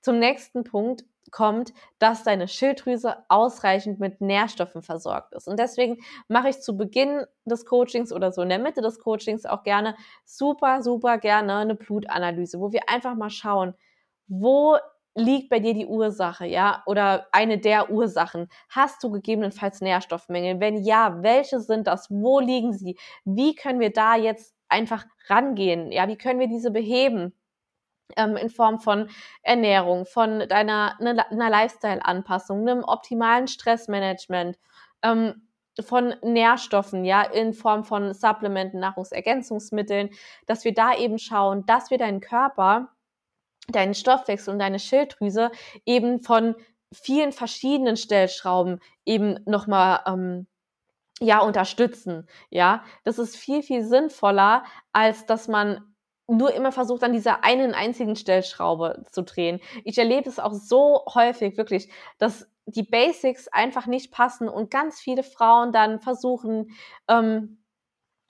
Zum 0.00 0.18
nächsten 0.18 0.64
Punkt 0.64 1.04
kommt, 1.30 1.72
dass 1.98 2.22
deine 2.22 2.48
Schilddrüse 2.48 3.16
ausreichend 3.28 3.98
mit 4.00 4.20
Nährstoffen 4.20 4.82
versorgt 4.82 5.34
ist. 5.34 5.48
Und 5.48 5.58
deswegen 5.58 5.98
mache 6.28 6.50
ich 6.50 6.60
zu 6.60 6.76
Beginn 6.76 7.24
des 7.44 7.64
Coachings 7.64 8.12
oder 8.12 8.30
so 8.30 8.42
in 8.42 8.50
der 8.50 8.58
Mitte 8.58 8.82
des 8.82 8.98
Coachings 8.98 9.46
auch 9.46 9.62
gerne 9.62 9.96
super, 10.24 10.82
super 10.82 11.18
gerne 11.18 11.56
eine 11.56 11.74
Blutanalyse, 11.74 12.60
wo 12.60 12.72
wir 12.72 12.88
einfach 12.88 13.14
mal 13.14 13.30
schauen, 13.30 13.74
wo 14.26 14.76
liegt 15.14 15.48
bei 15.48 15.60
dir 15.60 15.74
die 15.74 15.86
Ursache, 15.86 16.46
ja, 16.46 16.82
oder 16.86 17.28
eine 17.32 17.58
der 17.58 17.90
Ursachen? 17.90 18.48
Hast 18.68 19.02
du 19.02 19.10
gegebenenfalls 19.10 19.80
Nährstoffmängel? 19.80 20.60
Wenn 20.60 20.82
ja, 20.82 21.22
welche 21.22 21.60
sind 21.60 21.86
das? 21.86 22.10
Wo 22.10 22.40
liegen 22.40 22.72
sie? 22.72 22.98
Wie 23.24 23.54
können 23.54 23.80
wir 23.80 23.92
da 23.92 24.16
jetzt 24.16 24.54
einfach 24.68 25.04
rangehen? 25.28 25.92
Ja, 25.92 26.08
wie 26.08 26.16
können 26.16 26.40
wir 26.40 26.48
diese 26.48 26.70
beheben? 26.70 27.34
Ähm, 28.16 28.36
in 28.36 28.50
Form 28.50 28.80
von 28.80 29.08
Ernährung, 29.42 30.04
von 30.04 30.40
deiner 30.48 30.96
ne, 31.00 31.24
einer 31.30 31.50
Lifestyle-Anpassung, 31.50 32.60
einem 32.60 32.84
optimalen 32.84 33.48
Stressmanagement, 33.48 34.58
ähm, 35.02 35.48
von 35.80 36.14
Nährstoffen, 36.22 37.04
ja, 37.04 37.22
in 37.22 37.52
Form 37.52 37.84
von 37.84 38.12
Supplementen, 38.12 38.80
Nahrungsergänzungsmitteln, 38.80 40.10
dass 40.46 40.64
wir 40.64 40.74
da 40.74 40.94
eben 40.94 41.18
schauen, 41.18 41.66
dass 41.66 41.90
wir 41.90 41.98
deinen 41.98 42.20
Körper 42.20 42.93
deinen 43.68 43.94
Stoffwechsel 43.94 44.52
und 44.52 44.58
deine 44.58 44.78
Schilddrüse 44.78 45.50
eben 45.86 46.20
von 46.20 46.54
vielen 46.92 47.32
verschiedenen 47.32 47.96
Stellschrauben 47.96 48.80
eben 49.04 49.40
nochmal 49.46 50.00
ähm, 50.06 50.46
ja 51.20 51.40
unterstützen. 51.40 52.28
Ja, 52.50 52.84
das 53.04 53.18
ist 53.18 53.36
viel 53.36 53.62
viel 53.62 53.84
sinnvoller, 53.84 54.64
als 54.92 55.26
dass 55.26 55.48
man 55.48 55.94
nur 56.26 56.54
immer 56.54 56.72
versucht, 56.72 57.02
an 57.04 57.12
dieser 57.12 57.44
einen 57.44 57.74
einzigen 57.74 58.16
Stellschraube 58.16 59.02
zu 59.10 59.22
drehen. 59.22 59.60
Ich 59.84 59.98
erlebe 59.98 60.28
es 60.28 60.38
auch 60.38 60.54
so 60.54 61.04
häufig 61.14 61.56
wirklich, 61.58 61.90
dass 62.18 62.48
die 62.66 62.82
Basics 62.82 63.48
einfach 63.48 63.86
nicht 63.86 64.10
passen 64.10 64.48
und 64.48 64.70
ganz 64.70 65.00
viele 65.00 65.22
Frauen 65.22 65.70
dann 65.72 66.00
versuchen, 66.00 66.70
ähm, 67.08 67.62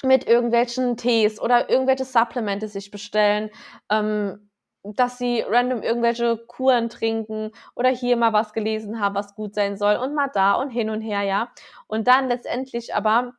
mit 0.03 0.27
irgendwelchen 0.27 0.97
Tees 0.97 1.41
oder 1.41 1.71
irgendwelche 1.71 2.05
Supplemente 2.05 2.69
sich 2.69 2.91
bestellen, 2.91 3.51
ähm, 3.91 4.51
dass 4.85 5.19
sie 5.19 5.41
random 5.41 5.83
irgendwelche 5.83 6.37
Kuren 6.47 6.89
trinken 6.91 7.51
oder 7.75 7.89
hier 7.89 8.17
mal 8.17 8.33
was 8.33 8.53
gelesen 8.53 9.01
haben, 9.01 9.15
was 9.15 9.35
gut 9.35 9.55
sein 9.55 9.77
soll 9.77 9.97
und 9.97 10.15
mal 10.15 10.29
da 10.33 10.55
und 10.55 10.71
hin 10.71 10.91
und 10.91 11.01
her, 11.01 11.23
ja. 11.23 11.51
Und 11.87 12.07
dann 12.07 12.29
letztendlich 12.29 12.95
aber 12.95 13.33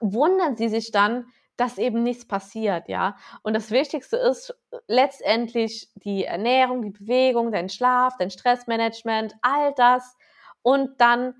wundern 0.00 0.56
sie 0.56 0.68
sich 0.68 0.90
dann, 0.92 1.26
dass 1.56 1.78
eben 1.78 2.02
nichts 2.02 2.26
passiert, 2.26 2.88
ja. 2.88 3.16
Und 3.42 3.54
das 3.54 3.70
Wichtigste 3.70 4.16
ist 4.16 4.54
letztendlich 4.88 5.90
die 5.94 6.24
Ernährung, 6.24 6.82
die 6.82 6.90
Bewegung, 6.90 7.52
dein 7.52 7.68
Schlaf, 7.68 8.16
dein 8.18 8.30
Stressmanagement, 8.30 9.34
all 9.42 9.72
das 9.74 10.16
und 10.62 11.00
dann 11.00 11.34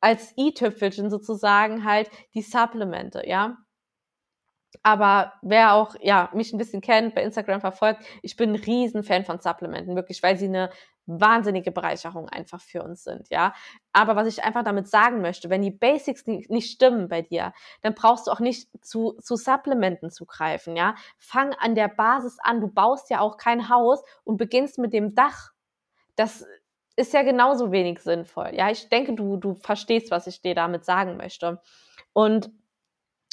als 0.00 0.32
i-Tüpfelchen 0.36 1.10
sozusagen 1.10 1.84
halt 1.84 2.10
die 2.34 2.42
Supplemente, 2.42 3.26
ja. 3.26 3.58
Aber 4.82 5.34
wer 5.42 5.74
auch 5.74 5.94
ja 6.00 6.30
mich 6.32 6.52
ein 6.52 6.58
bisschen 6.58 6.80
kennt, 6.80 7.14
bei 7.14 7.22
Instagram 7.22 7.60
verfolgt, 7.60 8.04
ich 8.22 8.36
bin 8.36 8.50
ein 8.50 8.56
Riesenfan 8.56 9.24
von 9.24 9.40
Supplementen, 9.40 9.96
wirklich, 9.96 10.22
weil 10.22 10.36
sie 10.36 10.46
eine 10.46 10.70
wahnsinnige 11.06 11.70
Bereicherung 11.70 12.28
einfach 12.28 12.60
für 12.60 12.82
uns 12.82 13.04
sind, 13.04 13.28
ja. 13.30 13.54
Aber 13.92 14.16
was 14.16 14.26
ich 14.26 14.42
einfach 14.42 14.64
damit 14.64 14.88
sagen 14.88 15.20
möchte, 15.20 15.48
wenn 15.50 15.62
die 15.62 15.70
Basics 15.70 16.26
nicht, 16.26 16.70
stimmen 16.70 17.08
bei 17.08 17.22
dir, 17.22 17.52
dann 17.82 17.94
brauchst 17.94 18.26
du 18.26 18.32
auch 18.32 18.40
nicht 18.40 18.68
zu, 18.84 19.12
zu 19.22 19.36
Supplementen 19.36 20.10
zu 20.10 20.26
greifen, 20.26 20.76
ja. 20.76 20.96
Fang 21.18 21.54
an 21.54 21.74
der 21.74 21.88
Basis 21.88 22.38
an. 22.40 22.60
Du 22.60 22.68
baust 22.68 23.08
ja 23.10 23.20
auch 23.20 23.36
kein 23.36 23.68
Haus 23.68 24.02
und 24.24 24.36
beginnst 24.36 24.78
mit 24.78 24.92
dem 24.92 25.14
Dach. 25.14 25.52
Das 26.16 26.44
ist 26.96 27.12
ja 27.12 27.22
genauso 27.22 27.70
wenig 27.70 28.00
sinnvoll. 28.00 28.50
Ja, 28.54 28.70
ich 28.70 28.88
denke, 28.88 29.14
du, 29.14 29.36
du 29.36 29.54
verstehst, 29.54 30.10
was 30.10 30.26
ich 30.26 30.40
dir 30.40 30.54
damit 30.54 30.84
sagen 30.84 31.16
möchte. 31.16 31.60
Und 32.12 32.50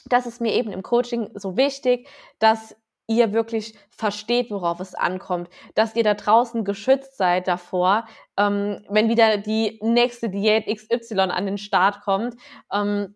das 0.10 0.26
ist 0.26 0.42
mir 0.42 0.54
eben 0.54 0.72
im 0.72 0.84
Coaching 0.84 1.30
so 1.34 1.58
wichtig, 1.58 2.08
dass 2.40 2.76
ihr 3.08 3.34
wirklich 3.34 3.76
versteht, 3.90 4.50
worauf 4.50 4.80
es 4.80 4.96
ankommt, 4.96 5.50
dass 5.76 5.96
ihr 5.96 6.04
da 6.04 6.14
draußen 6.14 6.64
geschützt 6.64 7.18
seid 7.18 7.48
davor, 7.48 8.08
ähm, 8.38 8.84
wenn 8.90 9.10
wieder 9.10 9.38
die 9.38 9.80
nächste 9.82 10.30
Diät 10.30 10.66
XY 10.68 11.20
an 11.20 11.46
den 11.46 11.58
Start 11.58 12.02
kommt, 12.02 12.36
ähm, 12.72 13.16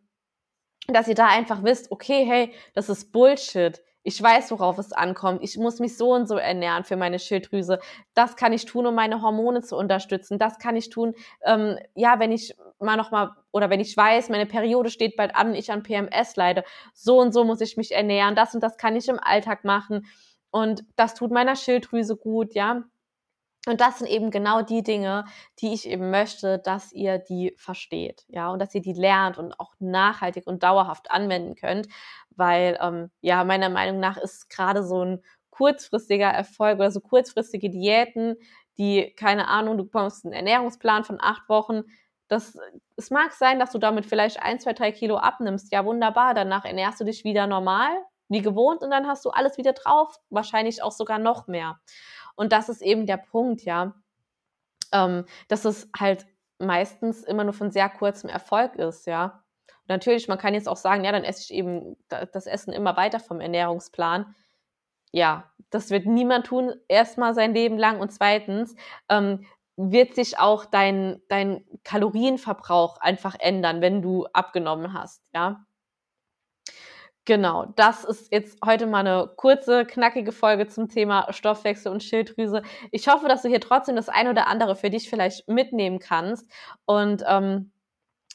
dass 0.87 1.07
ihr 1.07 1.15
da 1.15 1.27
einfach 1.27 1.63
wisst, 1.63 1.91
okay, 1.91 2.25
hey, 2.25 2.53
das 2.73 2.89
ist 2.89 3.11
Bullshit. 3.11 3.81
Ich 4.07 4.23
weiß, 4.23 4.51
worauf 4.51 4.77
es 4.77 4.93
ankommt. 4.93 5.43
Ich 5.43 5.57
muss 5.57 5.79
mich 5.79 5.97
so 5.97 6.13
und 6.13 6.29
so 6.29 6.37
ernähren 6.37 6.85
für 6.85 6.95
meine 6.95 7.19
Schilddrüse. 7.19 7.79
Das 8.13 8.37
kann 8.37 8.53
ich 8.53 8.63
tun, 8.63 8.85
um 8.85 8.95
meine 8.95 9.21
Hormone 9.21 9.63
zu 9.63 9.75
unterstützen. 9.75 10.39
Das 10.39 10.59
kann 10.59 10.77
ich 10.77 10.89
tun, 10.89 11.13
ähm, 11.43 11.77
ja, 11.93 12.17
wenn 12.17 12.31
ich 12.31 12.55
mal 12.79 12.95
noch 12.95 13.11
mal 13.11 13.35
oder 13.51 13.69
wenn 13.69 13.81
ich 13.81 13.97
weiß, 13.97 14.29
meine 14.29 14.45
Periode 14.45 14.91
steht 14.91 15.17
bald 15.17 15.35
an, 15.35 15.53
ich 15.53 15.73
an 15.73 15.83
PMS 15.83 16.37
leide. 16.37 16.63
So 16.93 17.19
und 17.19 17.33
so 17.33 17.43
muss 17.43 17.59
ich 17.59 17.75
mich 17.75 17.91
ernähren. 17.91 18.33
Das 18.33 18.55
und 18.55 18.63
das 18.63 18.77
kann 18.77 18.95
ich 18.95 19.09
im 19.09 19.19
Alltag 19.19 19.65
machen 19.65 20.05
und 20.51 20.85
das 20.95 21.13
tut 21.13 21.31
meiner 21.31 21.57
Schilddrüse 21.57 22.15
gut, 22.15 22.53
ja. 22.53 22.83
Und 23.67 23.81
das 23.81 23.99
sind 23.99 24.07
eben 24.07 24.31
genau 24.31 24.61
die 24.61 24.81
Dinge, 24.81 25.25
die 25.59 25.73
ich 25.73 25.87
eben 25.87 26.09
möchte, 26.09 26.59
dass 26.59 26.93
ihr 26.93 27.17
die 27.17 27.53
versteht, 27.57 28.23
ja, 28.29 28.49
und 28.49 28.59
dass 28.59 28.73
ihr 28.73 28.81
die 28.81 28.93
lernt 28.93 29.37
und 29.37 29.59
auch 29.59 29.73
nachhaltig 29.79 30.47
und 30.47 30.63
dauerhaft 30.63 31.11
anwenden 31.11 31.55
könnt, 31.55 31.87
weil 32.29 32.77
ähm, 32.81 33.11
ja 33.21 33.43
meiner 33.43 33.69
Meinung 33.69 33.99
nach 33.99 34.17
ist 34.17 34.49
gerade 34.49 34.83
so 34.83 35.03
ein 35.03 35.21
kurzfristiger 35.49 36.29
Erfolg 36.29 36.79
oder 36.79 36.91
so 36.91 37.01
kurzfristige 37.01 37.69
Diäten, 37.69 38.35
die 38.77 39.13
keine 39.15 39.47
Ahnung, 39.47 39.77
du 39.77 39.85
bekommst 39.85 40.23
einen 40.23 40.33
Ernährungsplan 40.33 41.03
von 41.03 41.17
acht 41.19 41.49
Wochen. 41.49 41.81
Das, 42.27 42.57
es 42.95 43.09
mag 43.09 43.33
sein, 43.33 43.59
dass 43.59 43.71
du 43.71 43.79
damit 43.79 44.05
vielleicht 44.05 44.41
ein, 44.41 44.59
zwei, 44.59 44.73
drei 44.73 44.91
Kilo 44.91 45.17
abnimmst. 45.17 45.73
Ja, 45.73 45.83
wunderbar. 45.85 46.33
Danach 46.33 46.65
ernährst 46.65 46.99
du 46.99 47.05
dich 47.05 47.23
wieder 47.23 47.47
normal, 47.47 47.89
wie 48.29 48.41
gewohnt, 48.41 48.81
und 48.81 48.91
dann 48.91 49.07
hast 49.07 49.25
du 49.25 49.29
alles 49.29 49.57
wieder 49.57 49.73
drauf. 49.73 50.17
Wahrscheinlich 50.29 50.83
auch 50.83 50.91
sogar 50.91 51.19
noch 51.19 51.47
mehr. 51.47 51.79
Und 52.37 52.53
das 52.53 52.69
ist 52.69 52.81
eben 52.81 53.05
der 53.05 53.17
Punkt, 53.17 53.63
ja, 53.63 53.93
ähm, 54.93 55.25
dass 55.49 55.65
es 55.65 55.89
halt 55.99 56.25
meistens 56.59 57.23
immer 57.23 57.43
nur 57.43 57.53
von 57.53 57.71
sehr 57.71 57.89
kurzem 57.89 58.29
Erfolg 58.29 58.75
ist, 58.75 59.05
ja. 59.07 59.43
Und 59.67 59.89
natürlich, 59.89 60.27
man 60.27 60.37
kann 60.37 60.53
jetzt 60.53 60.69
auch 60.69 60.77
sagen, 60.77 61.03
ja, 61.03 61.11
dann 61.11 61.23
esse 61.23 61.41
ich 61.43 61.53
eben 61.53 61.97
das 62.09 62.45
Essen 62.45 62.73
immer 62.73 62.95
weiter 62.95 63.19
vom 63.19 63.41
Ernährungsplan. 63.41 64.35
Ja, 65.11 65.51
das 65.69 65.89
wird 65.89 66.05
niemand 66.05 66.45
tun, 66.47 66.73
erstmal 66.87 67.33
sein 67.33 67.53
Leben 67.53 67.77
lang. 67.77 67.99
Und 67.99 68.11
zweitens 68.11 68.75
ähm, 69.09 69.45
wird 69.77 70.15
sich 70.15 70.39
auch 70.39 70.65
dein, 70.65 71.21
dein 71.29 71.65
Kalorienverbrauch 71.83 72.97
einfach 72.99 73.35
ändern, 73.39 73.81
wenn 73.81 74.01
du 74.01 74.25
abgenommen 74.33 74.93
hast, 74.93 75.23
ja. 75.33 75.66
Genau, 77.27 77.65
das 77.75 78.05
ist 78.05 78.31
jetzt 78.31 78.57
heute 78.65 78.87
mal 78.87 78.99
eine 79.05 79.27
kurze, 79.35 79.83
knackige 79.85 80.31
Folge 80.31 80.67
zum 80.67 80.87
Thema 80.87 81.27
Stoffwechsel 81.33 81.91
und 81.91 82.01
Schilddrüse. 82.01 82.61
Ich 82.91 83.09
hoffe, 83.09 83.27
dass 83.27 83.41
du 83.41 83.49
hier 83.49 83.59
trotzdem 83.59 83.97
das 83.97 84.07
ein 84.07 84.29
oder 84.29 84.47
andere 84.47 84.77
für 84.77 84.89
dich 84.89 85.09
vielleicht 85.09 85.45
mitnehmen 85.49 85.99
kannst 85.99 86.49
und 86.85 87.23
ähm, 87.27 87.71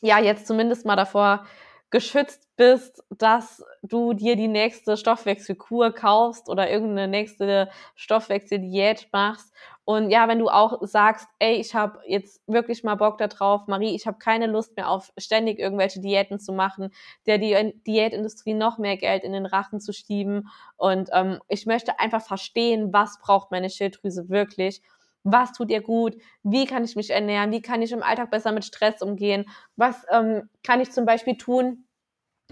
ja, 0.02 0.18
jetzt 0.20 0.46
zumindest 0.46 0.84
mal 0.86 0.96
davor 0.96 1.46
geschützt 1.92 2.48
bist, 2.56 3.04
dass 3.10 3.62
du 3.82 4.14
dir 4.14 4.34
die 4.34 4.48
nächste 4.48 4.96
Stoffwechselkur 4.96 5.92
kaufst 5.92 6.48
oder 6.48 6.68
irgendeine 6.70 7.06
nächste 7.06 7.68
Stoffwechseldiät 7.94 9.08
machst. 9.12 9.52
Und 9.84 10.10
ja, 10.10 10.26
wenn 10.26 10.38
du 10.38 10.48
auch 10.48 10.78
sagst, 10.82 11.28
ey, 11.38 11.54
ich 11.56 11.74
habe 11.74 12.00
jetzt 12.06 12.40
wirklich 12.46 12.82
mal 12.82 12.94
Bock 12.94 13.18
da 13.18 13.28
drauf, 13.28 13.66
Marie, 13.66 13.94
ich 13.94 14.06
habe 14.06 14.18
keine 14.18 14.46
Lust 14.46 14.74
mehr 14.76 14.88
auf 14.88 15.12
ständig 15.18 15.58
irgendwelche 15.58 16.00
Diäten 16.00 16.38
zu 16.38 16.52
machen, 16.52 16.90
der 17.26 17.38
die 17.38 17.74
Diätindustrie 17.86 18.54
noch 18.54 18.78
mehr 18.78 18.96
Geld 18.96 19.22
in 19.22 19.32
den 19.32 19.46
Rachen 19.46 19.80
zu 19.80 19.92
schieben. 19.92 20.48
Und 20.76 21.10
ähm, 21.12 21.40
ich 21.48 21.66
möchte 21.66 21.98
einfach 22.00 22.22
verstehen, 22.22 22.92
was 22.92 23.18
braucht 23.20 23.50
meine 23.50 23.70
Schilddrüse 23.70 24.28
wirklich 24.30 24.82
was 25.24 25.52
tut 25.52 25.70
ihr 25.70 25.82
gut, 25.82 26.16
wie 26.42 26.66
kann 26.66 26.84
ich 26.84 26.96
mich 26.96 27.10
ernähren, 27.10 27.52
wie 27.52 27.62
kann 27.62 27.82
ich 27.82 27.92
im 27.92 28.02
Alltag 28.02 28.30
besser 28.30 28.52
mit 28.52 28.64
Stress 28.64 29.02
umgehen, 29.02 29.46
was 29.76 30.04
ähm, 30.10 30.48
kann 30.62 30.80
ich 30.80 30.90
zum 30.90 31.04
Beispiel 31.06 31.36
tun, 31.36 31.84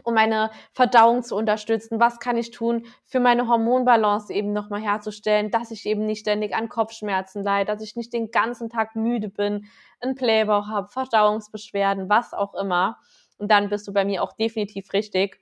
um 0.05 0.15
meine 0.15 0.51
Verdauung 0.73 1.23
zu 1.23 1.37
unterstützen, 1.37 2.01
was 2.01 2.21
kann 2.21 2.37
ich 2.37 2.51
tun 2.51 2.87
für 3.07 3.21
meine 3.21 3.49
Hormonbalance 3.49 4.33
eben 4.33 4.53
nochmal 4.53 4.81
herzustellen, 4.81 5.51
dass 5.51 5.71
ich 5.71 5.87
eben 5.87 6.07
nicht 6.07 6.21
ständig 6.21 6.55
an 6.55 6.69
Kopfschmerzen 6.69 7.43
leide, 7.43 7.73
dass 7.73 7.83
ich 7.83 7.97
nicht 7.97 8.13
den 8.13 8.31
ganzen 8.31 8.71
Tag 8.71 8.97
müde 8.97 9.29
bin, 9.29 9.67
einen 10.01 10.15
Playbauch 10.15 10.69
habe, 10.69 10.89
Verdauungsbeschwerden, 10.89 12.09
was 12.09 12.33
auch 12.33 12.55
immer. 12.55 12.99
Und 13.39 13.51
dann 13.51 13.69
bist 13.69 13.87
du 13.89 13.93
bei 13.93 14.05
mir 14.05 14.23
auch 14.23 14.33
definitiv 14.33 14.93
richtig 14.93 15.41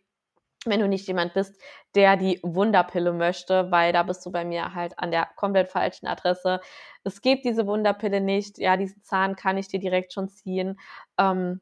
wenn 0.67 0.81
du 0.81 0.89
nicht 0.89 1.07
jemand 1.07 1.35
bist, 1.35 1.61
der 1.95 2.17
die 2.17 2.41
Wunderpille 2.43 3.13
möchte, 3.13 3.71
weil 3.71 3.93
da 3.93 4.03
bist 4.03 4.25
du 4.27 4.33
bei 4.33 4.45
mir 4.45 4.75
halt 4.75 4.99
an 4.99 5.11
der 5.11 5.27
komplett 5.37 5.69
falschen 5.69 6.07
Adresse. 6.07 6.61
Es 7.05 7.23
gibt 7.23 7.45
diese 7.45 7.67
Wunderpille 7.67 8.21
nicht. 8.21 8.59
Ja, 8.59 8.77
diesen 8.77 9.03
Zahn 9.05 9.37
kann 9.37 9.57
ich 9.57 9.69
dir 9.69 9.81
direkt 9.81 10.13
schon 10.13 10.29
ziehen. 10.29 10.79
Ähm, 11.19 11.61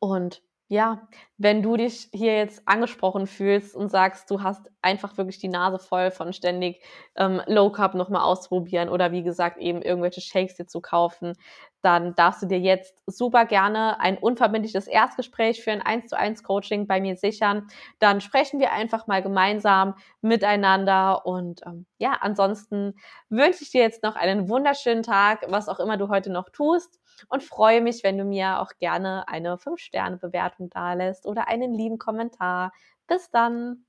und 0.00 0.42
ja, 0.74 1.06
wenn 1.38 1.62
du 1.62 1.76
dich 1.76 2.08
hier 2.12 2.36
jetzt 2.36 2.66
angesprochen 2.66 3.28
fühlst 3.28 3.76
und 3.76 3.90
sagst, 3.90 4.28
du 4.28 4.42
hast 4.42 4.68
einfach 4.82 5.16
wirklich 5.16 5.38
die 5.38 5.48
Nase 5.48 5.78
voll 5.78 6.10
von 6.10 6.32
ständig 6.32 6.82
ähm, 7.14 7.40
Low 7.46 7.70
Carb 7.70 7.94
nochmal 7.94 8.22
ausprobieren 8.22 8.88
oder 8.88 9.12
wie 9.12 9.22
gesagt 9.22 9.58
eben 9.58 9.82
irgendwelche 9.82 10.20
Shakes 10.20 10.56
dir 10.56 10.66
zu 10.66 10.80
kaufen, 10.80 11.34
dann 11.80 12.16
darfst 12.16 12.42
du 12.42 12.46
dir 12.46 12.58
jetzt 12.58 13.02
super 13.06 13.44
gerne 13.44 14.00
ein 14.00 14.18
unverbindliches 14.18 14.88
Erstgespräch 14.88 15.62
für 15.62 15.70
ein 15.70 15.80
1 15.80 16.08
zu 16.08 16.18
1 16.18 16.42
Coaching 16.42 16.88
bei 16.88 17.00
mir 17.00 17.14
sichern. 17.16 17.68
Dann 18.00 18.20
sprechen 18.20 18.58
wir 18.58 18.72
einfach 18.72 19.06
mal 19.06 19.22
gemeinsam 19.22 19.94
miteinander 20.22 21.24
und 21.24 21.60
ähm, 21.66 21.86
ja, 21.98 22.18
ansonsten 22.20 22.94
wünsche 23.28 23.62
ich 23.62 23.70
dir 23.70 23.82
jetzt 23.82 24.02
noch 24.02 24.16
einen 24.16 24.48
wunderschönen 24.48 25.04
Tag, 25.04 25.44
was 25.48 25.68
auch 25.68 25.78
immer 25.78 25.96
du 25.96 26.08
heute 26.08 26.32
noch 26.32 26.48
tust 26.50 26.98
und 27.28 27.42
freue 27.42 27.80
mich, 27.82 28.02
wenn 28.04 28.18
du 28.18 28.24
mir 28.24 28.60
auch 28.60 28.72
gerne 28.78 29.28
eine 29.28 29.58
5-Sterne-Bewertung 29.58 30.70
dalässt 30.70 31.26
oder 31.26 31.48
einen 31.48 31.72
lieben 31.74 31.98
Kommentar. 31.98 32.72
Bis 33.06 33.30
dann! 33.30 33.84